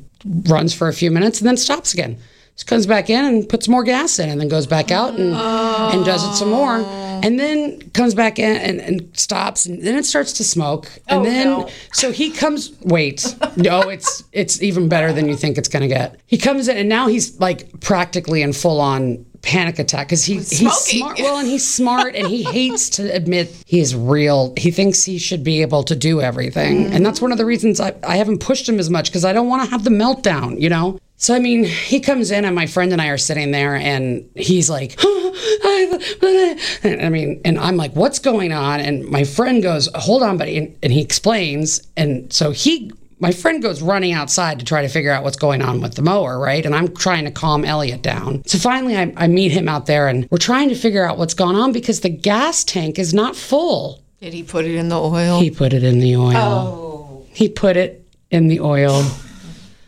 runs 0.49 0.73
for 0.73 0.87
a 0.87 0.93
few 0.93 1.11
minutes 1.11 1.39
and 1.39 1.47
then 1.47 1.57
stops 1.57 1.93
again. 1.93 2.17
Just 2.55 2.67
comes 2.67 2.87
back 2.87 3.09
in 3.09 3.25
and 3.25 3.49
puts 3.49 3.67
more 3.67 3.83
gas 3.83 4.17
in 4.17 4.29
and 4.29 4.39
then 4.39 4.47
goes 4.47 4.65
back 4.65 4.89
out 4.89 5.19
and, 5.19 5.35
and 5.35 6.05
does 6.05 6.23
it 6.23 6.35
some 6.35 6.49
more. 6.49 6.77
And 6.77 7.37
then 7.37 7.89
comes 7.91 8.13
back 8.13 8.39
in 8.39 8.55
and, 8.55 8.79
and 8.79 9.17
stops 9.17 9.65
and 9.65 9.83
then 9.83 9.95
it 9.95 10.05
starts 10.05 10.31
to 10.33 10.43
smoke. 10.45 10.89
And 11.07 11.21
oh, 11.21 11.23
then 11.23 11.47
no. 11.47 11.69
so 11.91 12.13
he 12.13 12.31
comes 12.31 12.71
wait. 12.81 13.35
No, 13.57 13.81
it's 13.89 14.23
it's 14.31 14.61
even 14.61 14.87
better 14.87 15.11
than 15.11 15.27
you 15.27 15.35
think 15.35 15.57
it's 15.57 15.67
gonna 15.67 15.87
get. 15.87 16.19
He 16.27 16.37
comes 16.37 16.67
in 16.67 16.77
and 16.77 16.87
now 16.87 17.07
he's 17.07 17.39
like 17.39 17.79
practically 17.81 18.41
in 18.41 18.53
full 18.53 18.79
on 18.79 19.25
panic 19.45 19.79
attack 19.79 20.07
because 20.07 20.25
he, 20.25 20.35
he's 20.35 20.71
smart. 20.71 21.19
Well, 21.25 21.37
and 21.37 21.47
he's 21.47 21.67
smart 21.67 22.15
and 22.15 22.27
he 22.27 22.43
hates 22.43 22.89
to 22.91 23.13
admit 23.13 23.55
he 23.65 23.79
is 23.79 23.95
real. 23.95 24.53
He 24.57 24.71
thinks 24.71 25.03
he 25.03 25.17
should 25.17 25.43
be 25.43 25.61
able 25.61 25.83
to 25.83 25.95
do 25.95 26.19
everything. 26.19 26.85
Mm. 26.85 26.95
And 26.95 27.05
that's 27.05 27.21
one 27.21 27.31
of 27.31 27.37
the 27.37 27.45
reasons 27.45 27.79
I, 27.79 27.93
I 28.03 28.17
haven't 28.17 28.39
pushed 28.39 28.67
him 28.67 28.79
as 28.79 28.89
much 28.89 29.09
because 29.09 29.23
I 29.23 29.33
don't 29.33 29.47
want 29.47 29.63
to 29.63 29.69
have 29.69 29.83
the 29.83 29.91
meltdown, 29.91 30.59
you 30.59 30.69
know? 30.69 30.99
So, 31.17 31.33
I 31.33 31.39
mean, 31.39 31.63
he 31.63 32.01
comes 32.01 32.31
in 32.31 32.43
and 32.43 32.55
my 32.55 32.65
friend 32.65 32.91
and 32.91 33.01
I 33.01 33.07
are 33.07 33.17
sitting 33.17 33.51
there 33.51 33.75
and 33.75 34.29
he's 34.35 34.69
like, 34.69 34.95
I 34.99 37.09
mean, 37.09 37.39
and 37.45 37.57
I'm 37.57 37.77
like, 37.77 37.95
what's 37.95 38.19
going 38.19 38.51
on? 38.51 38.81
And 38.81 39.05
my 39.05 39.23
friend 39.23 39.63
goes, 39.63 39.87
hold 39.95 40.23
on, 40.23 40.37
buddy. 40.37 40.57
And, 40.57 40.77
and 40.83 40.91
he 40.91 41.01
explains. 41.01 41.87
And 41.95 42.31
so 42.33 42.51
he, 42.51 42.91
my 43.19 43.31
friend 43.31 43.61
goes 43.61 43.81
running 43.81 44.13
outside 44.13 44.59
to 44.59 44.65
try 44.65 44.81
to 44.81 44.89
figure 44.89 45.11
out 45.11 45.23
what's 45.23 45.37
going 45.37 45.61
on 45.61 45.81
with 45.81 45.95
the 45.95 46.01
mower, 46.01 46.37
right? 46.39 46.65
And 46.65 46.75
I'm 46.75 46.93
trying 46.95 47.25
to 47.25 47.31
calm 47.31 47.63
Elliot 47.63 48.01
down. 48.01 48.43
So 48.45 48.57
finally, 48.57 48.97
I, 48.97 49.13
I 49.15 49.27
meet 49.27 49.51
him 49.51 49.69
out 49.69 49.85
there 49.85 50.07
and 50.07 50.27
we're 50.31 50.37
trying 50.37 50.69
to 50.69 50.75
figure 50.75 51.05
out 51.05 51.17
what's 51.17 51.33
going 51.33 51.55
on 51.55 51.71
because 51.71 52.01
the 52.01 52.09
gas 52.09 52.63
tank 52.63 52.99
is 52.99 53.13
not 53.13 53.35
full. 53.35 54.03
Did 54.19 54.33
he 54.33 54.43
put 54.43 54.65
it 54.65 54.75
in 54.75 54.89
the 54.89 54.97
oil? 54.97 55.39
He 55.39 55.51
put 55.51 55.73
it 55.73 55.83
in 55.83 55.99
the 55.99 56.15
oil. 56.15 56.35
Oh. 56.35 57.25
He 57.31 57.49
put 57.49 57.77
it 57.77 58.05
in 58.31 58.47
the 58.47 58.59
oil. 58.59 59.03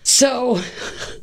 So 0.03 0.61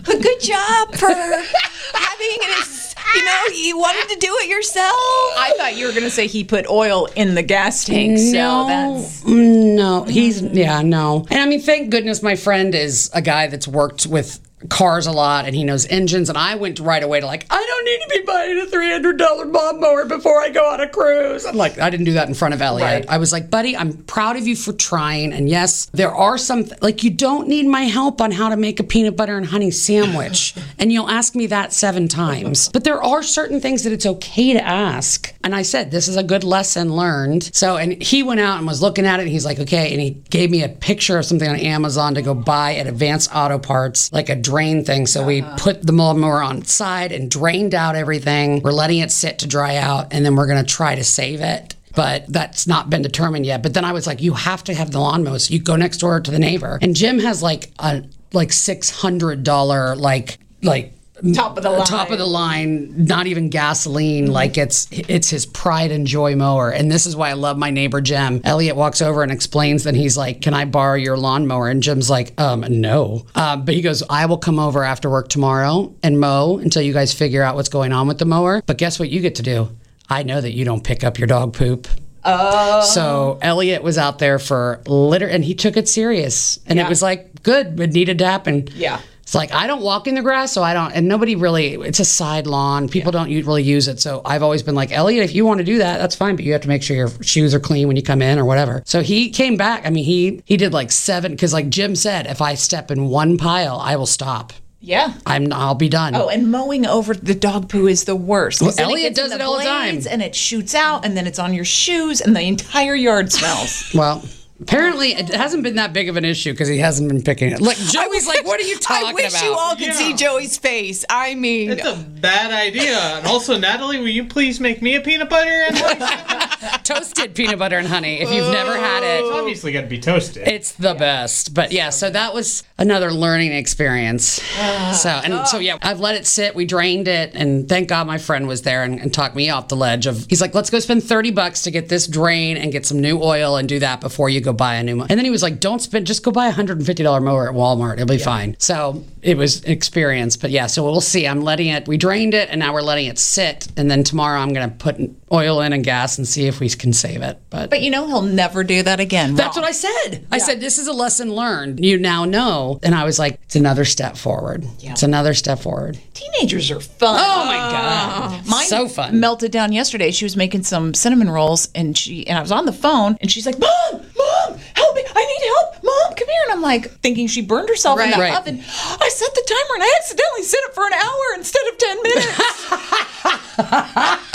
But 0.04 0.20
good 0.20 0.40
job 0.40 0.94
for 0.94 1.08
having 1.08 2.38
it. 2.40 2.93
You 3.14 3.25
know, 3.25 3.42
you 3.54 3.78
wanted 3.78 4.12
to 4.14 4.18
do 4.21 4.37
it 4.40 4.49
yourself. 4.49 4.92
I 4.94 5.54
thought 5.56 5.76
you 5.76 5.87
were 5.87 5.92
going 5.92 6.04
to 6.04 6.11
say 6.11 6.26
he 6.26 6.44
put 6.44 6.66
oil 6.68 7.06
in 7.16 7.35
the 7.35 7.42
gas 7.42 7.85
tank. 7.85 8.18
So 8.18 8.66
that's. 8.66 9.23
Mm, 9.23 9.76
No, 9.76 10.02
he's 10.04 10.42
yeah, 10.42 10.83
no. 10.83 11.26
And 11.30 11.40
I 11.40 11.47
mean, 11.47 11.61
thank 11.61 11.90
goodness 11.90 12.23
my 12.23 12.37
friend 12.37 12.75
is 12.75 13.11
a 13.14 13.23
guy 13.23 13.47
that's 13.47 13.68
worked 13.68 14.06
with 14.06 14.40
cars 14.68 15.06
a 15.06 15.12
lot 15.12 15.44
and 15.47 15.54
he 15.54 15.64
knows 15.64 15.87
engines 15.87 16.28
and 16.28 16.38
I 16.38 16.54
went 16.54 16.80
right 16.80 17.02
away 17.02 17.21
to 17.21 17.26
like 17.26 17.47
I 17.50 17.64
don't 17.66 17.85
need 17.85 18.00
to 18.00 18.21
be 18.21 18.26
buying 18.26 18.61
a 18.61 19.18
$300 19.18 19.52
lawnmower 19.52 20.04
before 20.06 20.40
I 20.40 20.49
go 20.50 20.71
on 20.71 20.80
a 20.80 20.88
cruise. 20.88 21.44
I'm 21.44 21.56
like 21.56 21.78
I 21.78 21.90
didn't 21.90 22.06
do 22.06 22.12
that 22.14 22.28
in 22.28 22.35
front 22.35 22.54
of 22.54 22.62
Elliot. 22.62 22.85
Right. 22.87 23.06
I 23.09 23.18
was 23.18 23.33
like, 23.33 23.50
"Buddy, 23.50 23.76
I'm 23.76 23.92
proud 24.04 24.37
of 24.37 24.47
you 24.47 24.56
for 24.56 24.73
trying 24.73 25.33
and 25.33 25.49
yes, 25.49 25.87
there 25.92 26.14
are 26.14 26.38
some 26.38 26.66
like 26.80 27.02
you 27.02 27.11
don't 27.11 27.49
need 27.49 27.66
my 27.66 27.83
help 27.83 28.21
on 28.21 28.30
how 28.30 28.49
to 28.49 28.56
make 28.56 28.80
a 28.80 28.85
peanut 28.85 29.16
butter 29.16 29.37
and 29.37 29.47
honey 29.47 29.71
sandwich." 29.71 30.54
and 30.78 30.92
you'll 30.92 31.11
ask 31.11 31.35
me 31.35 31.47
that 31.47 31.73
7 31.73 32.09
times. 32.09 32.68
But 32.71 32.85
there 32.85 33.02
are 33.02 33.23
certain 33.23 33.61
things 33.61 33.85
that 33.85 33.92
it's 33.92 34.06
okay 34.06 34.52
to 34.52 34.64
ask. 34.64 35.35
And 35.42 35.54
I 35.54 35.62
said, 35.62 35.90
"This 35.90 36.09
is 36.09 36.16
a 36.16 36.23
good 36.23 36.44
lesson 36.44 36.94
learned." 36.94 37.50
So 37.54 37.76
and 37.76 38.02
he 38.02 38.23
went 38.23 38.40
out 38.40 38.59
and 38.59 38.66
was 38.66 38.83
looking 38.83 39.06
at 39.06 39.21
it 39.21 39.25
and 39.25 39.30
he's 39.30 39.44
like, 39.44 39.59
"Okay." 39.61 39.92
And 39.92 40.00
he 40.00 40.11
gave 40.30 40.50
me 40.50 40.62
a 40.62 40.68
picture 40.68 41.18
of 41.18 41.25
something 41.25 41.49
on 41.49 41.56
Amazon 41.56 42.14
to 42.14 42.23
go 42.23 42.35
buy 42.35 42.76
at 42.76 42.87
Advanced 42.87 43.30
Auto 43.35 43.59
Parts, 43.59 44.12
like 44.12 44.28
a 44.28 44.37
drain 44.54 44.84
thing. 44.84 45.06
So 45.06 45.25
we 45.25 45.42
uh-huh. 45.42 45.56
put 45.58 45.82
the 45.82 45.92
lawnmower 45.92 46.40
on 46.40 46.59
its 46.59 46.72
side 46.72 47.11
and 47.11 47.28
drained 47.28 47.74
out 47.74 47.96
everything. 47.96 48.62
We're 48.62 48.70
letting 48.70 49.00
it 49.00 49.11
sit 49.11 49.40
to 49.40 49.48
dry 49.48 49.76
out, 49.76 50.12
and 50.12 50.24
then 50.24 50.37
we're 50.37 50.46
going 50.46 50.64
to 50.64 50.70
try 50.70 50.94
to 50.94 51.02
save 51.02 51.40
it. 51.40 51.74
But 51.96 52.26
that's 52.28 52.66
not 52.66 52.90
been 52.90 53.02
determined 53.02 53.46
yet. 53.46 53.62
But 53.62 53.74
then 53.74 53.85
I 53.85 53.92
was 53.92 54.07
like, 54.07 54.20
you 54.20 54.35
have 54.35 54.64
to 54.64 54.74
have 54.74 54.90
the 54.90 55.00
lawnmower. 55.00 55.38
So 55.38 55.55
you 55.55 55.61
go 55.61 55.76
next 55.76 55.98
door 55.98 56.20
to 56.20 56.31
the 56.31 56.38
neighbor, 56.38 56.78
and 56.81 56.94
Jim 56.94 57.18
has 57.18 57.42
like 57.42 57.72
a 57.78 58.05
like 58.33 58.52
six 58.52 58.90
hundred 58.90 59.42
dollar 59.42 59.96
like 59.96 60.38
like 60.62 60.93
Top 61.33 61.57
of 61.57 61.62
the 61.62 61.70
line. 61.70 61.87
top 61.87 62.11
of 62.11 62.18
the 62.18 62.27
line, 62.27 63.07
not 63.07 63.29
even 63.29 63.48
gasoline. 63.48 64.33
Like 64.33 64.59
it's 64.59 64.88
it's 64.90 65.31
his 65.31 65.46
pride 65.46 65.92
and 65.92 66.09
joy 66.09 66.35
mower, 66.35 66.70
and 66.70 66.90
this 66.90 67.07
is 67.07 67.14
why 67.14 67.31
I 67.31 67.35
love 67.35 67.57
my 67.57 67.70
neighbor 67.70 68.00
Jim. 68.00 68.40
Elliot 68.42 68.74
walks 68.74 69.00
over 69.00 69.22
and 69.22 69.31
explains. 69.31 69.85
Then 69.85 69.94
he's 69.94 70.16
like, 70.16 70.40
"Can 70.40 70.55
I 70.55 70.64
borrow 70.64 70.96
your 70.96 71.16
lawnmower?" 71.16 71.68
And 71.68 71.85
Jim's 71.85 72.11
like, 72.11 72.38
"Um, 72.40 72.64
no." 72.68 73.27
Uh, 73.37 73.57
but 73.57 73.74
he 73.74 73.81
goes, 73.81 74.03
"I 74.11 74.27
will 74.27 74.38
come 74.38 74.59
over 74.59 74.83
after 74.83 75.09
work 75.09 75.29
tomorrow 75.29 75.94
and 76.03 76.18
mow 76.18 76.59
until 76.59 76.83
you 76.83 76.92
guys 76.92 77.14
figure 77.14 77.44
out 77.44 77.55
what's 77.55 77.68
going 77.68 77.92
on 77.92 78.09
with 78.09 78.18
the 78.18 78.27
mower." 78.27 78.62
But 78.66 78.79
guess 78.79 78.98
what? 78.98 79.09
You 79.09 79.20
get 79.20 79.37
to 79.37 79.42
do. 79.42 79.68
I 80.11 80.24
know 80.24 80.40
that 80.40 80.53
you 80.53 80.64
don't 80.64 80.83
pick 80.83 81.05
up 81.05 81.18
your 81.18 81.29
dog 81.29 81.55
poop. 81.55 81.87
Oh. 82.24 82.81
So 82.83 83.38
Elliot 83.40 83.83
was 83.83 83.98
out 83.98 84.18
there 84.18 84.38
for 84.40 84.81
litter, 84.87 85.29
and 85.29 85.44
he 85.44 85.55
took 85.55 85.77
it 85.77 85.88
serious, 85.88 86.59
and 86.66 86.81
it 86.81 86.88
was 86.88 87.03
like 87.03 87.42
good. 87.44 87.79
It 87.79 87.92
needed 87.92 88.18
to 88.18 88.27
happen. 88.27 88.66
Yeah. 88.74 89.00
It's 89.24 89.34
like 89.34 89.52
I 89.52 89.66
don't 89.66 89.80
walk 89.80 90.06
in 90.06 90.14
the 90.14 90.22
grass, 90.22 90.52
so 90.52 90.62
I 90.62 90.74
don't, 90.74 90.92
and 90.92 91.08
nobody 91.08 91.34
really. 91.34 91.74
It's 91.74 91.98
a 91.98 92.04
side 92.04 92.46
lawn. 92.46 92.90
People 92.90 93.10
don't 93.10 93.28
really 93.28 93.62
use 93.62 93.88
it, 93.88 93.98
so 93.98 94.20
I've 94.22 94.42
always 94.42 94.62
been 94.62 94.74
like, 94.74 94.92
Elliot, 94.92 95.24
if 95.24 95.34
you 95.34 95.46
want 95.46 95.58
to 95.58 95.64
do 95.64 95.78
that, 95.78 95.96
that's 95.96 96.14
fine, 96.14 96.37
but 96.37 96.44
you 96.44 96.52
have 96.52 96.60
to 96.60 96.68
make 96.68 96.82
sure 96.82 96.94
your 96.94 97.10
shoes 97.22 97.54
are 97.54 97.60
clean 97.60 97.88
when 97.88 97.96
you 97.96 98.02
come 98.02 98.20
in 98.20 98.38
or 98.38 98.44
whatever. 98.44 98.82
So 98.84 99.02
he 99.02 99.30
came 99.30 99.56
back. 99.56 99.87
I 99.87 99.90
mean, 99.90 100.04
he 100.04 100.42
he 100.44 100.58
did 100.58 100.74
like 100.74 100.92
seven 100.92 101.32
because, 101.32 101.54
like 101.54 101.70
Jim 101.70 101.96
said, 101.96 102.26
if 102.26 102.42
I 102.42 102.54
step 102.54 102.90
in 102.90 103.08
one 103.08 103.38
pile, 103.38 103.78
I 103.78 103.96
will 103.96 104.06
stop. 104.06 104.52
Yeah. 104.84 105.14
I'm 105.24 105.50
I'll 105.50 105.74
be 105.74 105.88
done. 105.88 106.14
Oh, 106.14 106.28
and 106.28 106.50
mowing 106.50 106.84
over 106.84 107.14
the 107.14 107.34
dog 107.34 107.70
poo 107.70 107.87
is 107.87 108.04
the 108.04 108.14
worst. 108.14 108.60
then 108.60 108.72
Elliot 108.78 109.08
in 109.08 109.14
does 109.14 109.32
it 109.32 109.40
all 109.40 109.56
the 109.56 109.64
time. 109.64 109.98
And 110.10 110.20
it 110.20 110.34
shoots 110.34 110.74
out, 110.74 111.06
and 111.06 111.16
then 111.16 111.26
it's 111.26 111.38
on 111.38 111.54
your 111.54 111.64
shoes, 111.64 112.20
and 112.20 112.37
the 112.37 112.42
entire 112.42 112.94
yard 112.94 113.32
smells. 113.32 113.90
Well. 113.94 114.22
Apparently, 114.60 115.12
it 115.14 115.28
hasn't 115.30 115.64
been 115.64 115.74
that 115.74 115.92
big 115.92 116.08
of 116.08 116.16
an 116.16 116.24
issue 116.24 116.52
because 116.52 116.68
he 116.68 116.78
hasn't 116.78 117.08
been 117.08 117.22
picking 117.22 117.50
it. 117.50 117.60
Like 117.60 117.76
Joey's 117.76 118.26
like, 118.26 118.46
"What 118.46 118.60
are 118.60 118.64
you 118.64 118.78
talking 118.80 119.02
about?" 119.10 119.10
I 119.10 119.14
wish 119.14 119.32
about?" 119.32 119.44
you 119.44 119.52
all 119.52 119.72
could 119.74 119.86
Yeah. 119.88 119.92
see 119.94 120.14
Joey's 120.14 120.56
face. 120.56 121.04
I 121.10 121.34
mean, 121.34 121.72
It's 121.72 121.84
a 121.84 121.96
bad 121.96 122.52
idea. 122.52 122.96
And 122.96 123.26
also, 123.26 123.58
Natalie, 123.58 123.98
will 123.98 124.08
you 124.08 124.24
please 124.24 124.60
make 124.60 124.80
me 124.80 124.94
a 124.94 125.00
peanut 125.00 125.28
butter 125.28 125.50
and 125.50 125.76
honey? 125.76 126.78
Toasted 126.84 127.34
peanut 127.34 127.58
butter 127.58 127.78
and 127.78 127.88
honey. 127.88 128.20
If 128.20 128.30
you've 128.30 128.52
never 128.52 128.76
had 128.76 129.02
it, 129.02 129.24
It's 129.24 129.34
obviously 129.34 129.72
got 129.72 129.82
to 129.82 129.86
be 129.86 129.98
toasted. 129.98 130.46
It's 130.46 130.72
the 130.72 130.94
best. 130.94 131.52
But 131.52 131.72
yeah, 131.72 131.90
so 131.90 132.08
that 132.10 132.32
was 132.32 132.62
another 132.78 133.10
learning 133.12 133.52
experience. 133.52 134.24
so 134.94 135.08
and 135.10 135.46
so 135.48 135.58
yeah, 135.58 135.78
I've 135.82 136.00
let 136.00 136.14
it 136.14 136.26
sit. 136.26 136.54
We 136.54 136.64
drained 136.64 137.08
it, 137.08 137.32
and 137.34 137.68
thank 137.68 137.88
God 137.88 138.06
my 138.06 138.18
friend 138.18 138.46
was 138.46 138.62
there 138.62 138.84
and, 138.84 139.00
and 139.00 139.12
talked 139.12 139.34
me 139.34 139.50
off 139.50 139.66
the 139.68 139.76
ledge 139.76 140.06
of. 140.06 140.26
He's 140.28 140.40
like, 140.40 140.54
let's 140.54 140.70
go 140.70 140.78
spend 140.78 141.02
thirty 141.02 141.32
bucks 141.32 141.62
to 141.62 141.70
get 141.72 141.88
this 141.88 142.06
drain 142.06 142.56
and 142.56 142.70
get 142.70 142.86
some 142.86 143.00
new 143.00 143.20
oil 143.20 143.56
and 143.56 143.68
do 143.68 143.80
that 143.80 144.00
before 144.00 144.28
you 144.30 144.40
go 144.44 144.52
buy 144.52 144.74
a 144.76 144.83
new 144.83 144.96
one. 144.98 145.07
And 145.11 145.18
then 145.18 145.24
he 145.24 145.30
was 145.30 145.42
like, 145.42 145.61
don't 145.61 145.80
spend, 145.80 146.07
just 146.07 146.22
go 146.22 146.30
buy 146.30 146.46
a 146.46 146.52
hundred 146.52 146.78
and 146.78 146.87
fifty 146.87 147.02
dollar 147.02 147.20
mower 147.20 147.48
at 147.48 147.54
Walmart. 147.54 147.94
It'll 147.94 148.07
be 148.07 148.18
fine. 148.18 148.57
So 148.59 149.02
it 149.22 149.37
was 149.37 149.64
an 149.64 149.72
experience. 149.72 150.37
But 150.37 150.50
yeah, 150.50 150.66
so 150.66 150.85
we'll 150.85 151.00
see. 151.00 151.26
I'm 151.26 151.40
letting 151.40 151.68
it. 151.68 151.88
We 151.88 151.96
drained 151.96 152.35
it, 152.35 152.50
and 152.50 152.59
now 152.61 152.72
we're 152.72 152.83
letting 152.83 153.07
it 153.07 153.18
sit. 153.18 153.68
And 153.76 153.90
then 153.90 154.04
tomorrow 154.04 154.40
I'm 154.40 154.52
gonna 154.52 154.68
put 154.68 154.96
oil 155.33 155.61
in 155.62 155.72
and 155.72 155.83
gas 155.83 156.18
and 156.18 156.28
see 156.28 156.46
if 156.46 156.61
we 156.61 156.68
can 156.68 156.92
save 156.92 157.22
it. 157.22 157.40
But 157.50 157.70
but 157.70 157.80
you 157.83 157.90
know, 157.90 158.07
he'll 158.07 158.22
never 158.22 158.62
do 158.62 158.83
that 158.83 159.00
again. 159.00 159.35
that's 159.35 159.57
what 159.57 159.64
I 159.64 159.72
said. 159.72 160.26
I 160.30 160.38
said, 160.38 160.61
this 160.61 160.78
is 160.78 160.87
a 160.87 160.92
lesson 160.92 161.35
learned. 161.35 161.85
You 161.85 161.98
now 161.98 162.24
know. 162.24 162.78
And 162.83 162.94
I 162.94 163.04
was 163.04 163.18
like, 163.18 163.40
it's 163.44 163.57
another 163.57 163.85
step 163.85 164.16
forward. 164.16 164.64
Yeah. 164.78 164.92
It's 164.92 165.02
another 165.02 165.35
step 165.35 165.59
forward. 165.59 165.98
Teenagers 166.12 166.70
are 166.70 166.80
fun. 166.80 167.18
Oh 167.20 167.44
my 167.46 167.57
God. 167.57 168.46
Mine 168.46 168.66
so 168.66 168.88
fun. 168.88 169.20
melted 169.20 169.50
down 169.50 169.72
yesterday. 169.72 170.11
She 170.11 170.24
was 170.24 170.37
making 170.37 170.62
some 170.64 170.94
cinnamon 170.94 171.30
rolls, 171.30 171.68
and 171.74 171.96
she 171.96 172.26
and 172.26 172.38
I 172.38 172.40
was 172.40 172.52
on 172.52 172.66
the 172.66 172.72
phone, 172.72 173.16
and 173.20 173.30
she's 173.30 173.46
like, 173.46 173.59
"Mom, 173.59 174.02
mom, 174.24 174.58
help 174.74 174.94
me! 174.96 175.02
I 175.14 175.24
need 175.24 175.42
help, 175.46 175.82
mom, 175.84 176.14
come 176.16 176.28
here!" 176.28 176.42
And 176.44 176.52
I'm 176.52 176.62
like, 176.62 176.90
thinking 177.00 177.26
she 177.26 177.42
burned 177.42 177.68
herself 177.68 177.98
in 177.98 178.06
Right. 178.06 178.14
the 178.14 178.20
Right. 178.20 178.37
oven. 178.37 178.62
I 178.66 179.08
set 179.08 179.34
the 179.34 179.44
timer, 179.46 179.74
and 179.74 179.82
I 179.82 179.92
accidentally 180.00 180.42
set 180.42 180.60
it 180.64 180.74
for 180.74 180.87
an 180.87 180.92
hour 180.94 181.34
instead 181.37 181.66
of 181.68 181.78
ten 181.78 182.02
minutes. 182.02 182.26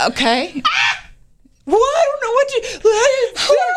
okay. 0.10 0.62
Well, 1.66 1.78
I 1.78 2.04
don't 2.08 2.22
know 2.22 2.32
what 2.32 2.48
to. 2.48 2.60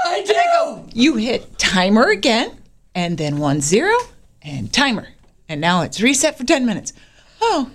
I 0.05 0.23
did. 0.25 0.35
I 0.37 0.45
go. 0.53 0.85
You 0.93 1.15
hit 1.15 1.57
timer 1.59 2.09
again, 2.09 2.57
and 2.95 3.17
then 3.17 3.37
one 3.37 3.61
zero, 3.61 3.95
and 4.41 4.71
timer, 4.73 5.09
and 5.49 5.59
now 5.61 5.81
it's 5.81 6.01
reset 6.01 6.37
for 6.37 6.43
10 6.43 6.65
minutes. 6.65 6.93
Oh, 7.41 7.69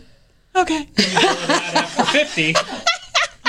okay. 0.56 0.88
After 0.98 2.04
50. 2.04 2.54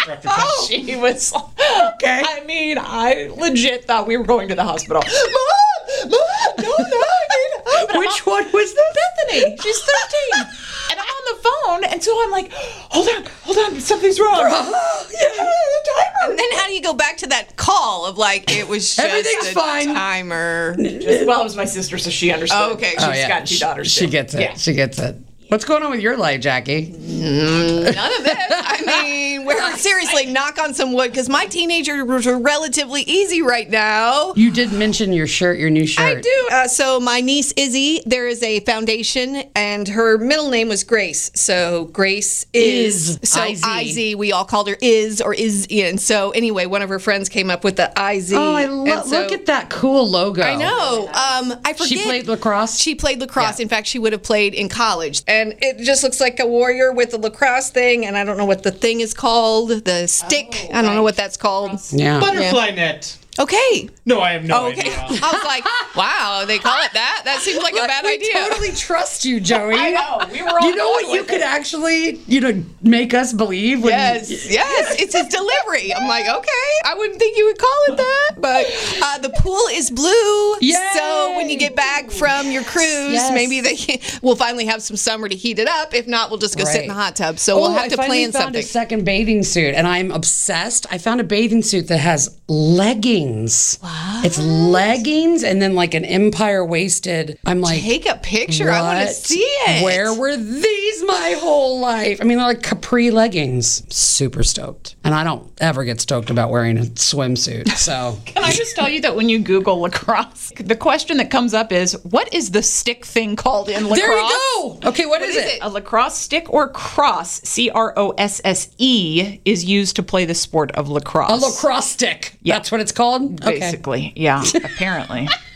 or 0.07 0.11
after 0.13 0.29
50. 0.29 0.85
She 0.85 0.95
was 0.95 1.33
okay. 1.33 2.23
I 2.25 2.43
mean, 2.45 2.77
I 2.79 3.29
legit 3.35 3.85
thought 3.85 4.07
we 4.07 4.17
were 4.17 4.23
going 4.25 4.47
to 4.49 4.55
the 4.55 4.63
hospital. 4.63 5.01
Mom, 5.03 6.09
mom, 6.09 6.11
no, 6.57 6.67
no, 6.67 6.75
I 6.77 7.87
mean, 7.91 7.99
Which 7.99 8.25
one 8.25 8.45
was 8.51 8.73
this? 8.73 8.97
Bethany. 9.27 9.57
She's 9.61 9.79
13. 9.81 10.45
And 10.91 10.99
I'm 10.99 11.05
on 11.05 11.23
the 11.37 11.43
phone, 11.43 11.83
and 11.93 12.03
so 12.03 12.19
I'm 12.23 12.31
like, 12.31 12.51
hold 12.51 13.07
on, 13.09 13.23
hold 13.43 13.57
on, 13.59 13.79
something's 13.79 14.19
wrong. 14.19 14.39
yeah, 14.41 14.49
the 14.49 15.37
timer. 15.37 16.31
And 16.31 16.39
then 16.39 16.51
how 16.53 16.65
do 16.65 16.73
you 16.73 16.81
go 16.81 16.93
back 16.95 17.17
to 17.17 17.27
that 17.27 17.55
call 17.57 18.07
of 18.07 18.17
like 18.17 18.49
it 18.51 18.67
was 18.67 18.95
just 18.95 18.99
Everything's 19.07 19.49
a 19.49 19.51
fine. 19.51 19.85
timer? 19.93 20.73
Well, 20.79 21.41
it 21.41 21.43
was 21.43 21.55
my 21.55 21.65
sister, 21.65 21.99
so 21.99 22.09
she 22.09 22.31
understood. 22.31 22.57
Oh, 22.59 22.73
okay. 22.73 22.93
She's 22.97 23.03
Oh, 23.03 23.11
yeah. 23.11 23.27
got 23.27 23.45
two 23.45 23.57
daughters. 23.59 23.91
She 23.91 24.05
too. 24.05 24.11
gets 24.11 24.33
it. 24.33 24.41
Yeah. 24.41 24.55
She 24.55 24.73
gets 24.73 24.97
it. 24.97 25.15
What's 25.49 25.65
going 25.65 25.81
on 25.81 25.89
with 25.89 26.01
your 26.01 26.15
life, 26.15 26.41
Jackie? 26.41 26.93
None 26.95 27.87
of 27.87 28.23
this. 28.23 28.37
I 28.51 28.83
mean, 28.85 29.45
we're 29.45 29.75
seriously 29.77 30.27
knock 30.27 30.59
on 30.59 30.75
some 30.75 30.93
wood 30.93 31.09
because 31.09 31.27
my 31.27 31.47
teenagers 31.47 32.27
are 32.27 32.37
relatively 32.37 33.01
easy 33.01 33.41
right 33.41 33.67
now. 33.67 34.33
You 34.35 34.51
did 34.51 34.71
mention 34.71 35.11
your 35.11 35.25
shirt, 35.25 35.57
your 35.57 35.71
new 35.71 35.87
shirt. 35.87 36.17
I 36.17 36.21
do. 36.21 36.47
Uh, 36.51 36.67
so 36.67 36.99
my 36.99 37.21
niece 37.21 37.51
Izzy, 37.57 38.01
there 38.05 38.27
is 38.27 38.43
a 38.43 38.59
foundation, 38.59 39.37
and 39.55 39.87
her 39.87 40.19
middle 40.19 40.51
name 40.51 40.69
was 40.69 40.83
Grace. 40.83 41.31
So 41.33 41.85
Grace 41.85 42.45
is, 42.53 43.17
Is. 43.17 43.29
so 43.31 43.41
IZ. 43.43 43.63
IZ. 43.65 44.15
We 44.17 44.31
all 44.31 44.45
called 44.45 44.67
her 44.69 44.77
Is 44.79 45.19
or 45.19 45.33
Is 45.33 45.65
in. 45.71 45.97
So 45.97 46.29
anyway, 46.29 46.67
one 46.67 46.83
of 46.83 46.89
her 46.89 46.99
friends 46.99 47.27
came 47.27 47.49
up 47.49 47.63
with 47.63 47.77
the 47.77 47.91
IZ. 47.97 48.33
Oh, 48.33 48.53
I 48.53 48.65
lo- 48.65 49.01
so- 49.01 49.21
look 49.21 49.31
at 49.31 49.47
that 49.47 49.71
cool 49.71 50.07
logo. 50.07 50.43
I 50.43 50.55
know. 50.57 51.07
Um, 51.07 51.59
I 51.65 51.73
forget. 51.73 51.87
She 51.87 52.03
played 52.03 52.27
lacrosse. 52.27 52.79
She 52.79 52.93
played 52.93 53.19
lacrosse. 53.19 53.57
Yeah. 53.57 53.63
In 53.63 53.69
fact, 53.69 53.87
she 53.87 53.97
would 53.97 54.13
have 54.13 54.21
played 54.21 54.53
in 54.53 54.69
college. 54.69 55.23
And 55.27 55.38
it 55.61 55.77
just 55.79 56.03
looks 56.03 56.19
like 56.19 56.39
a 56.39 56.45
warrior 56.47 56.91
with 56.91 57.13
a 57.13 57.17
lacrosse 57.17 57.69
thing. 57.69 58.05
And 58.05 58.17
I 58.17 58.23
don't 58.23 58.37
know 58.37 58.45
what 58.45 58.63
the 58.63 58.71
thing 58.71 59.01
is 59.01 59.13
called. 59.13 59.69
The 59.85 60.07
stick. 60.07 60.67
Oh, 60.71 60.77
I 60.77 60.81
don't 60.81 60.95
know 60.95 61.03
what 61.03 61.15
that's 61.15 61.37
called. 61.37 61.79
yeah. 61.91 62.19
Butterfly 62.19 62.71
net. 62.71 63.17
Okay. 63.39 63.89
No, 64.05 64.19
I 64.19 64.33
have 64.33 64.43
no 64.43 64.65
oh, 64.65 64.67
Okay. 64.67 64.81
idea. 64.81 64.93
I 64.99 65.31
was 65.31 65.43
like, 65.45 65.63
wow, 65.95 66.43
they 66.45 66.59
call 66.59 66.77
it 66.83 66.91
that? 66.93 67.21
That 67.23 67.39
seems 67.39 67.63
like 67.63 67.73
a 67.73 67.87
bad 67.87 68.03
we 68.03 68.15
idea. 68.15 68.33
totally 68.33 68.71
trust 68.73 69.23
you, 69.23 69.39
Joey. 69.49 69.75
I 69.75 69.91
know. 69.91 70.27
We 70.33 70.41
were 70.41 70.49
all 70.59 70.69
You 70.69 70.75
know 70.75 70.89
what? 70.89 71.09
You 71.13 71.23
could 71.23 71.35
it. 71.39 71.43
actually, 71.43 72.15
you 72.27 72.41
know, 72.41 72.63
make 72.81 73.13
us 73.13 73.33
believe. 73.33 73.83
When 73.83 73.91
Yes, 73.91 74.49
yes, 74.51 74.95
it's 74.99 75.13
his 75.15 75.27
delivery. 75.27 75.93
I'm 75.93 76.07
like, 76.07 76.27
okay, 76.27 76.69
I 76.85 76.95
wouldn't 76.97 77.19
think 77.19 77.37
you 77.37 77.45
would 77.45 77.57
call 77.57 77.79
it 77.89 77.97
that, 77.97 78.31
but 78.39 78.65
uh, 79.03 79.17
the 79.19 79.29
pool 79.39 79.59
is 79.71 79.89
blue. 79.91 80.55
Yay! 80.61 80.75
So 80.95 81.33
when 81.37 81.49
you 81.49 81.57
get 81.57 81.75
back 81.75 82.11
from 82.11 82.51
your 82.51 82.63
cruise, 82.63 83.13
Yes. 83.13 83.33
maybe 83.33 83.61
they 83.61 83.75
can, 83.75 83.99
we'll 84.21 84.35
finally 84.35 84.65
have 84.65 84.81
some 84.81 84.95
summer 84.97 85.27
to 85.29 85.35
heat 85.35 85.59
it 85.59 85.67
up. 85.67 85.93
If 85.93 86.07
not, 86.07 86.29
we'll 86.29 86.39
just 86.39 86.57
go 86.57 86.63
sit 86.65 86.83
in 86.83 86.87
the 86.87 86.93
hot 86.93 87.15
tub. 87.15 87.39
So 87.39 87.55
we'll 87.57 87.65
Oh, 87.67 87.71
have 87.73 87.85
I 87.85 87.87
to 87.89 87.95
plan 87.97 88.31
found 88.31 88.43
something. 88.43 88.59
a 88.59 88.63
second 88.63 89.05
bathing 89.05 89.43
suit, 89.43 89.75
and 89.75 89.87
I'm 89.87 90.11
obsessed. 90.11 90.85
I 90.91 90.97
found 90.97 91.21
a 91.21 91.23
bathing 91.23 91.61
suit 91.63 91.87
that 91.89 91.97
has 91.99 92.37
leggings. 92.47 93.77
Wow. 93.83 94.21
It's 94.23 94.39
leggings 94.39 95.43
and 95.43 95.61
then 95.61 95.75
like 95.75 95.93
an 95.93 96.05
empire 96.05 96.65
waisted. 96.65 97.37
I'm 97.45 97.61
like, 97.61 97.81
Take 97.81 98.07
a 98.07 98.15
picture. 98.15 98.69
I 98.71 98.81
want 98.81 99.07
to 99.07 99.13
see 99.13 99.39
it. 99.41 99.83
Where 99.83 100.13
were 100.13 100.35
these 100.35 101.03
my 101.03 101.35
whole 101.39 101.79
life? 101.79 102.19
I 102.21 102.23
mean, 102.23 102.37
they're 102.37 102.47
like 102.47 102.61
capri 102.69 103.09
leggings. 103.09 103.83
Super 103.93 104.43
stoked. 104.43 104.95
And 105.03 105.15
I 105.15 105.23
don't 105.23 105.51
ever 105.59 105.83
get 105.83 105.99
stoked 105.99 106.29
about 106.29 106.51
wearing 106.51 106.77
a 106.77 106.81
swimsuit. 106.81 107.67
So 107.69 108.19
Can 108.25 108.43
I 108.43 108.51
just 108.51 108.75
tell 108.75 108.87
you 108.87 109.01
that 109.01 109.15
when 109.15 109.27
you 109.27 109.39
Google 109.39 109.81
lacrosse, 109.81 110.51
the 110.55 110.75
question 110.75 111.17
that 111.17 111.31
comes 111.31 111.55
up 111.55 111.71
is, 111.71 111.93
what 112.03 112.31
is 112.31 112.51
the 112.51 112.61
stick 112.61 113.05
thing 113.05 113.35
called 113.35 113.69
in 113.69 113.85
lacrosse? 113.85 113.99
there 113.99 114.17
you 114.17 114.29
go. 114.29 114.79
Okay, 114.85 115.07
what 115.07 115.23
is, 115.23 115.35
is 115.35 115.43
it? 115.43 115.47
it? 115.55 115.59
A 115.63 115.69
lacrosse 115.69 116.15
stick 116.15 116.51
or 116.53 116.69
cross, 116.69 117.41
C 117.41 117.71
R 117.71 117.91
O 117.97 118.11
S 118.11 118.39
S 118.43 118.69
E, 118.77 119.39
is 119.45 119.65
used 119.65 119.95
to 119.95 120.03
play 120.03 120.25
the 120.25 120.35
sport 120.35 120.71
of 120.73 120.89
lacrosse. 120.89 121.31
A 121.31 121.35
lacrosse 121.47 121.89
stick. 121.89 122.37
That's 122.45 122.71
what 122.71 122.81
it's 122.81 122.91
called? 122.91 123.43
Okay. 123.43 123.59
Basically, 123.59 124.13
yeah, 124.15 124.43
apparently. 124.63 125.27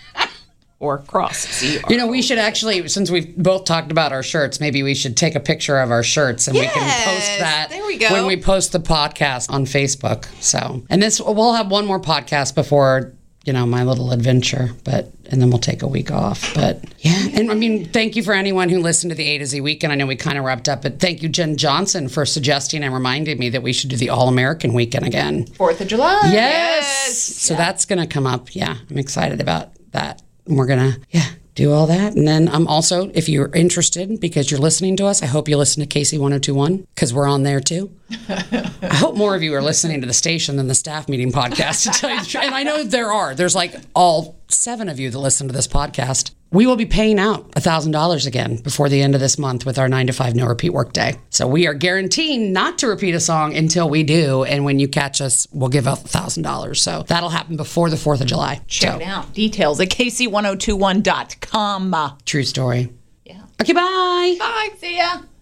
or 0.83 0.99
cross. 0.99 1.63
You 1.89 1.97
know, 1.97 2.07
we 2.07 2.21
should 2.21 2.37
actually, 2.37 2.87
since 2.89 3.09
we've 3.09 3.35
both 3.37 3.65
talked 3.65 3.91
about 3.91 4.11
our 4.11 4.21
shirts, 4.21 4.59
maybe 4.59 4.83
we 4.83 4.93
should 4.93 5.15
take 5.15 5.35
a 5.35 5.39
picture 5.39 5.79
of 5.79 5.91
our 5.91 6.03
shirts 6.03 6.47
and 6.47 6.57
we 6.57 6.65
can 6.65 7.05
post 7.05 7.39
that 7.39 7.67
there 7.69 7.85
we 7.85 7.97
go. 7.97 8.11
when 8.11 8.25
we 8.25 8.35
post 8.35 8.73
the 8.73 8.79
podcast 8.79 9.49
on 9.49 9.65
Facebook. 9.65 10.25
So, 10.41 10.83
and 10.89 11.01
this, 11.01 11.21
we'll 11.21 11.53
have 11.53 11.71
one 11.71 11.85
more 11.85 11.99
podcast 11.99 12.53
before, 12.53 13.13
you 13.45 13.53
know, 13.53 13.65
my 13.65 13.83
little 13.83 14.11
adventure, 14.11 14.69
but, 14.83 15.11
and 15.29 15.41
then 15.41 15.49
we'll 15.49 15.59
take 15.59 15.81
a 15.81 15.87
week 15.87 16.11
off. 16.11 16.53
But 16.53 16.81
yeah, 16.99 17.27
and 17.33 17.51
I 17.51 17.55
mean, 17.55 17.85
thank 17.89 18.15
you 18.15 18.23
for 18.23 18.33
anyone 18.33 18.69
who 18.69 18.79
listened 18.79 19.11
to 19.11 19.15
the 19.15 19.25
A 19.25 19.37
to 19.39 19.45
Z 19.45 19.59
weekend. 19.59 19.91
I 19.91 19.97
know 19.97 20.05
we 20.05 20.15
kind 20.15 20.37
of 20.37 20.45
wrapped 20.45 20.69
up, 20.69 20.81
but 20.81 20.99
thank 20.99 21.21
you, 21.21 21.27
Jen 21.29 21.57
Johnson, 21.57 22.07
for 22.07 22.25
suggesting 22.25 22.83
and 22.83 22.93
reminding 22.93 23.37
me 23.37 23.49
that 23.49 23.61
we 23.61 23.73
should 23.73 23.89
do 23.89 23.97
the 23.97 24.09
All 24.09 24.29
American 24.29 24.73
weekend 24.73 25.05
again. 25.05 25.45
Fourth 25.47 25.81
of 25.81 25.87
July. 25.87 26.21
Yes. 26.31 27.17
So 27.17 27.53
that's 27.55 27.85
going 27.85 27.99
to 27.99 28.07
come 28.07 28.25
up. 28.25 28.55
Yeah, 28.55 28.77
I'm 28.89 28.97
excited 28.97 29.41
about 29.41 29.71
that. 29.91 30.21
And 30.45 30.57
we're 30.57 30.65
going 30.67 30.93
to, 30.93 30.99
yeah, 31.09 31.25
do 31.55 31.71
all 31.71 31.87
that. 31.87 32.15
And 32.15 32.27
then 32.27 32.49
I'm 32.49 32.67
also, 32.67 33.09
if 33.13 33.29
you're 33.29 33.53
interested, 33.55 34.19
because 34.19 34.49
you're 34.49 34.59
listening 34.59 34.97
to 34.97 35.05
us, 35.05 35.21
I 35.21 35.27
hope 35.27 35.47
you 35.47 35.57
listen 35.57 35.85
to 35.85 35.99
KC 35.99 36.19
1021 36.19 36.87
because 36.95 37.13
we're 37.13 37.27
on 37.27 37.43
there 37.43 37.59
too. 37.59 37.91
I 38.27 38.93
hope 38.95 39.15
more 39.15 39.35
of 39.35 39.43
you 39.43 39.53
are 39.55 39.61
listening 39.61 40.01
to 40.01 40.07
the 40.07 40.13
station 40.13 40.55
than 40.55 40.67
the 40.67 40.75
staff 40.75 41.07
meeting 41.07 41.31
podcast. 41.31 42.03
And 42.43 42.55
I 42.55 42.63
know 42.63 42.83
there 42.83 43.11
are. 43.11 43.35
There's 43.35 43.55
like 43.55 43.75
all 43.93 44.37
seven 44.47 44.89
of 44.89 44.99
you 44.99 45.09
that 45.09 45.19
listen 45.19 45.47
to 45.47 45.53
this 45.53 45.67
podcast. 45.67 46.31
We 46.53 46.65
will 46.67 46.75
be 46.75 46.85
paying 46.85 47.19
out 47.19 47.51
$1,000 47.53 48.27
again 48.27 48.57
before 48.57 48.87
the 48.87 49.01
end 49.01 49.15
of 49.15 49.21
this 49.21 49.39
month 49.39 49.65
with 49.65 49.79
our 49.79 49.89
nine 49.89 50.05
to 50.05 50.13
five 50.13 50.35
no 50.35 50.45
repeat 50.45 50.69
work 50.69 50.93
day. 50.93 51.15
So 51.31 51.47
we 51.47 51.65
are 51.65 51.73
guaranteeing 51.73 52.53
not 52.53 52.77
to 52.77 52.87
repeat 52.87 53.15
a 53.15 53.19
song 53.19 53.57
until 53.57 53.89
we 53.89 54.03
do. 54.03 54.43
And 54.43 54.63
when 54.63 54.77
you 54.77 54.87
catch 54.87 55.19
us, 55.19 55.47
we'll 55.51 55.69
give 55.69 55.87
out 55.87 55.97
$1,000. 55.97 56.77
So 56.77 57.05
that'll 57.07 57.29
happen 57.29 57.57
before 57.57 57.89
the 57.89 57.95
4th 57.95 58.21
of 58.21 58.27
July. 58.27 58.61
Check 58.67 58.91
so, 58.91 58.99
it 58.99 59.03
out. 59.03 59.33
Details 59.33 59.79
at 59.79 59.89
kc1021.com. 59.89 62.17
true 62.25 62.43
story. 62.43 62.93
Yeah. 63.25 63.41
Okay, 63.59 63.73
bye. 63.73 64.35
Bye. 64.37 64.69
See 64.77 64.97
ya. 64.97 65.23